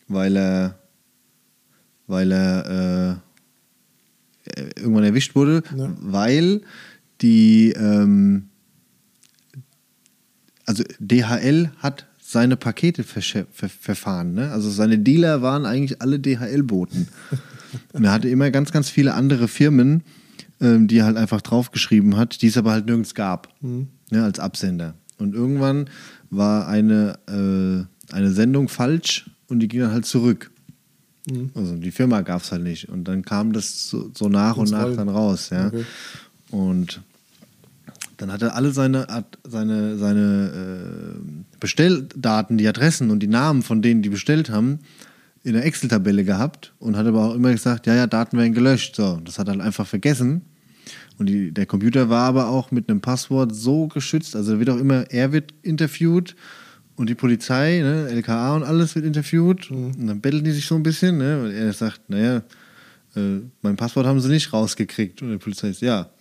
[0.07, 0.77] weil er,
[2.07, 3.21] weil er
[4.55, 5.95] äh, irgendwann erwischt wurde, Ja.
[6.01, 6.61] weil
[7.21, 8.47] die, ähm,
[10.71, 14.33] also DHL hat seine Pakete versche- ver verfahren.
[14.33, 14.51] Ne?
[14.51, 17.07] Also seine Dealer waren eigentlich alle DHL-Boten.
[17.93, 20.03] Und er hatte immer ganz, ganz viele andere Firmen,
[20.61, 24.39] ähm, die er halt einfach draufgeschrieben hat, die es aber halt nirgends gab, ne, als
[24.39, 24.93] Absender.
[25.17, 25.89] Und irgendwann
[26.29, 30.51] war eine, äh, eine Sendung falsch und die ging dann halt zurück.
[31.53, 32.89] Also die Firma gab es halt nicht.
[32.89, 35.49] Und dann kam das so, so nach und Ins nach dann raus.
[35.51, 35.67] Ja?
[35.67, 35.85] Okay.
[36.49, 37.01] Und
[38.21, 39.07] dann hat er alle seine,
[39.43, 44.79] seine, seine äh, Bestelldaten, die Adressen und die Namen von denen, die bestellt haben,
[45.43, 48.95] in der Excel-Tabelle gehabt und hat aber auch immer gesagt, ja, ja, Daten werden gelöscht.
[48.95, 50.43] So, das hat er halt einfach vergessen.
[51.17, 54.77] Und die, der Computer war aber auch mit einem Passwort so geschützt, also wird auch
[54.77, 56.35] immer, er wird interviewt
[56.95, 59.71] und die Polizei, ne, LKA und alles wird interviewt.
[59.71, 62.43] Und dann betteln die sich so ein bisschen, ne, und er sagt, naja,
[63.15, 65.23] äh, mein Passwort haben sie nicht rausgekriegt.
[65.23, 66.11] Und die Polizei ist, ja.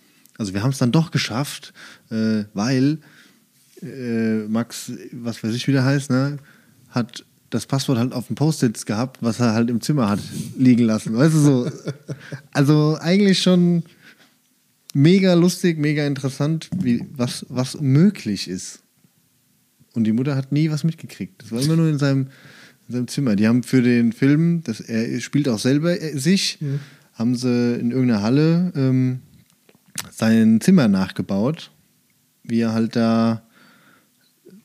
[0.41, 1.71] Also wir haben es dann doch geschafft,
[2.09, 2.97] äh, weil
[3.83, 6.37] äh, Max, was weiß ich, wie der heißt, ne,
[6.89, 10.19] hat das Passwort halt auf dem Post-its gehabt, was er halt im Zimmer hat
[10.57, 11.15] liegen lassen.
[11.15, 11.71] Weißt du so?
[12.53, 13.83] Also eigentlich schon
[14.95, 18.79] mega lustig, mega interessant, wie, was, was möglich ist.
[19.93, 21.43] Und die Mutter hat nie was mitgekriegt.
[21.43, 22.29] Das war immer nur in seinem,
[22.87, 23.35] in seinem Zimmer.
[23.35, 26.57] Die haben für den Film, das, er spielt auch selber äh, sich,
[27.13, 29.19] haben sie in irgendeiner Halle ähm,
[30.11, 31.71] sein Zimmer nachgebaut,
[32.43, 33.43] wie er halt da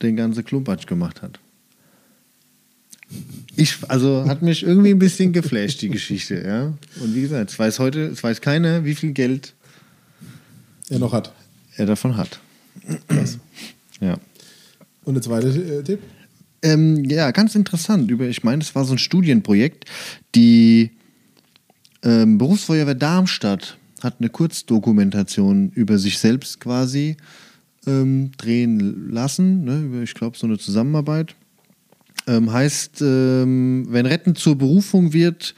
[0.02, 1.38] den ganzen Klumpatsch gemacht hat.
[3.54, 6.74] Ich, also hat mich irgendwie ein bisschen geflasht, die Geschichte, ja.
[7.02, 9.54] Und wie gesagt, es weiß heute, es weiß keiner, wie viel Geld
[10.88, 11.32] Er noch hat.
[11.76, 12.40] er davon hat.
[14.00, 14.18] Ja.
[15.04, 16.00] Und der zweite äh, Tipp?
[16.62, 18.10] Ähm, ja, ganz interessant.
[18.10, 19.84] Über, ich meine, es war so ein Studienprojekt.
[20.34, 20.90] Die
[22.02, 27.16] ähm, Berufsfeuerwehr Darmstadt hat eine Kurzdokumentation über sich selbst quasi
[27.86, 29.64] ähm, drehen lassen.
[29.64, 31.34] Ne, ich glaube, so eine Zusammenarbeit.
[32.26, 35.54] Ähm, heißt, ähm, wenn Retten zur Berufung wird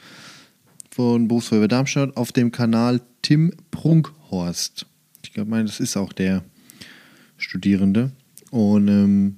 [0.91, 4.85] von Berufsfeuerwehr Darmstadt auf dem Kanal Tim Prunkhorst.
[5.23, 6.43] Ich glaube, das ist auch der
[7.37, 8.11] Studierende.
[8.51, 9.35] Und ähm,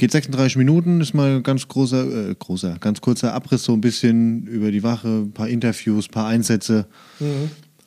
[0.00, 4.46] Geht 36 Minuten, ist mal ganz großer, äh, großer, ganz kurzer Abriss, so ein bisschen
[4.46, 6.86] über die Wache, ein paar Interviews, ein paar Einsätze.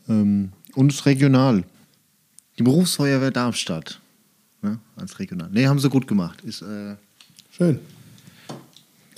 [0.10, 1.64] Ähm, und regional.
[2.58, 4.00] Die Berufsfeuerwehr Darmstadt.
[4.62, 5.50] Ne, als regional.
[5.52, 6.42] Ne, haben sie gut gemacht.
[6.42, 6.96] Ist äh,
[7.52, 7.80] Schön.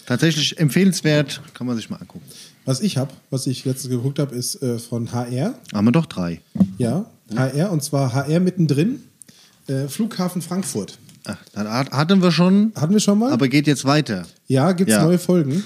[0.06, 2.26] tatsächlich empfehlenswert, kann man sich mal angucken.
[2.66, 5.58] Was ich habe, was ich letztens geguckt habe, ist äh, von HR.
[5.74, 6.42] Haben wir doch drei.
[6.78, 7.06] Ja,
[7.36, 9.04] HR und zwar HR mittendrin.
[9.68, 10.98] Äh, Flughafen Frankfurt.
[11.26, 11.38] Ach,
[11.92, 13.32] hatten wir schon, Hatten wir schon mal?
[13.32, 14.26] aber geht jetzt weiter.
[14.48, 15.04] ja, gibt es Ja.
[15.06, 15.64] neue Folgen.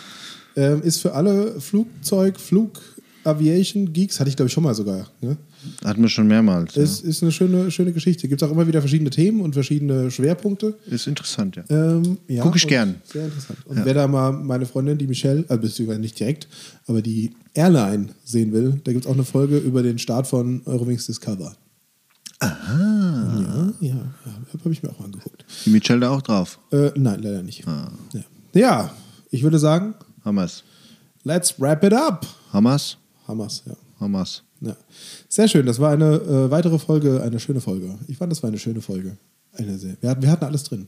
[0.56, 2.80] Ähm, ist für alle Flugzeug, Flug,
[3.24, 5.08] Aviation Geeks, hatte ich glaube ich schon mal sogar.
[5.22, 5.38] Ne?
[5.84, 6.76] Hatten wir schon mehrmals.
[6.76, 6.84] Ja.
[6.84, 8.28] Es ist eine schöne, schöne Geschichte.
[8.28, 10.78] Gibt es auch immer wieder verschiedene Themen und verschiedene Schwerpunkte.
[10.86, 11.64] Ist interessant, ja.
[11.70, 12.96] Ähm, ja, Guck ich gern.
[13.04, 13.60] Sehr interessant.
[13.66, 16.48] Und wer da mal meine Freundin, die Michelle, also beziehungsweise nicht direkt,
[16.88, 20.62] aber die Airline sehen will, da gibt es auch eine Folge über den Start von
[20.66, 21.56] Eurowings Discover.
[22.40, 23.74] Aha.
[23.82, 25.46] Ja, ja, ja habe ich mir auch angeguckt.
[25.66, 26.60] Die Michelle da auch drauf.
[26.72, 27.68] Äh, nein, leider nicht.
[27.68, 27.92] Ah.
[28.14, 28.22] Ja.
[28.54, 28.92] ja,
[29.30, 29.94] ich würde sagen,
[30.24, 30.64] Hammers.
[31.24, 32.26] let's wrap it up.
[32.54, 32.98] Hammers?
[33.30, 33.74] Hammers, ja.
[34.00, 34.44] Hammers.
[34.62, 34.76] ja.
[35.30, 37.96] Sehr schön, das war eine äh, weitere Folge, eine schöne Folge.
[38.08, 39.16] Ich fand, das war eine schöne Folge.
[39.54, 40.88] Eine sehr, wir, hatten, wir hatten alles drin.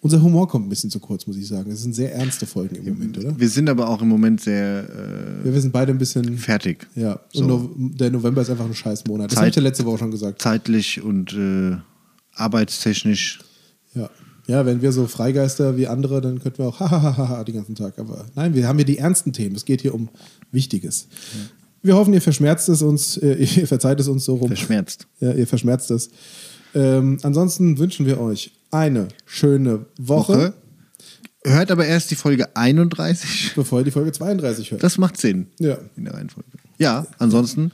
[0.00, 1.70] Unser Humor kommt ein bisschen zu kurz, muss ich sagen.
[1.70, 3.38] Es sind sehr ernste Folgen im Moment, oder?
[3.40, 6.36] Wir sind aber auch im Moment sehr äh, Ja, wir sind beide ein bisschen.
[6.36, 6.86] fertig.
[6.94, 7.46] Ja, und So.
[7.46, 9.30] no der November ist einfach ein scheiß Monat.
[9.32, 10.42] Das habe ich ja letzte Woche schon gesagt.
[10.42, 11.76] Zeitlich und äh,
[12.34, 13.40] arbeitstechnisch.
[13.94, 14.10] Ja.
[14.46, 17.98] ja, wenn wir so Freigeister wie andere, dann könnten wir auch hahaha den ganzen Tag.
[17.98, 19.56] Aber nein, wir haben hier die ernsten Themen.
[19.56, 20.08] Es geht hier um
[20.54, 21.08] Wichtiges.
[21.82, 24.48] Wir hoffen, ihr verschmerzt es uns, äh, ihr verzeiht es uns so rum.
[24.48, 25.06] Verschmerzt.
[25.20, 26.10] Ja, ihr verschmerzt es.
[26.74, 30.54] Ähm, ansonsten wünschen wir euch eine schöne Woche, Woche.
[31.46, 33.52] Hört aber erst die Folge 31.
[33.56, 34.82] bevor ihr die Folge 32 hört.
[34.82, 35.48] Das macht Sinn.
[35.58, 35.78] Ja.
[35.96, 36.48] In der Reihenfolge.
[36.78, 37.70] Ja, ansonsten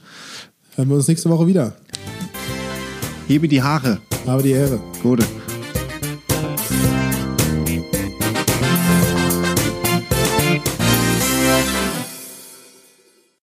[0.75, 1.75] Hören wir uns nächste Woche wieder.
[3.27, 3.99] hebe die Haare.
[4.25, 4.79] Habe die Ehre.
[5.03, 5.25] Gute.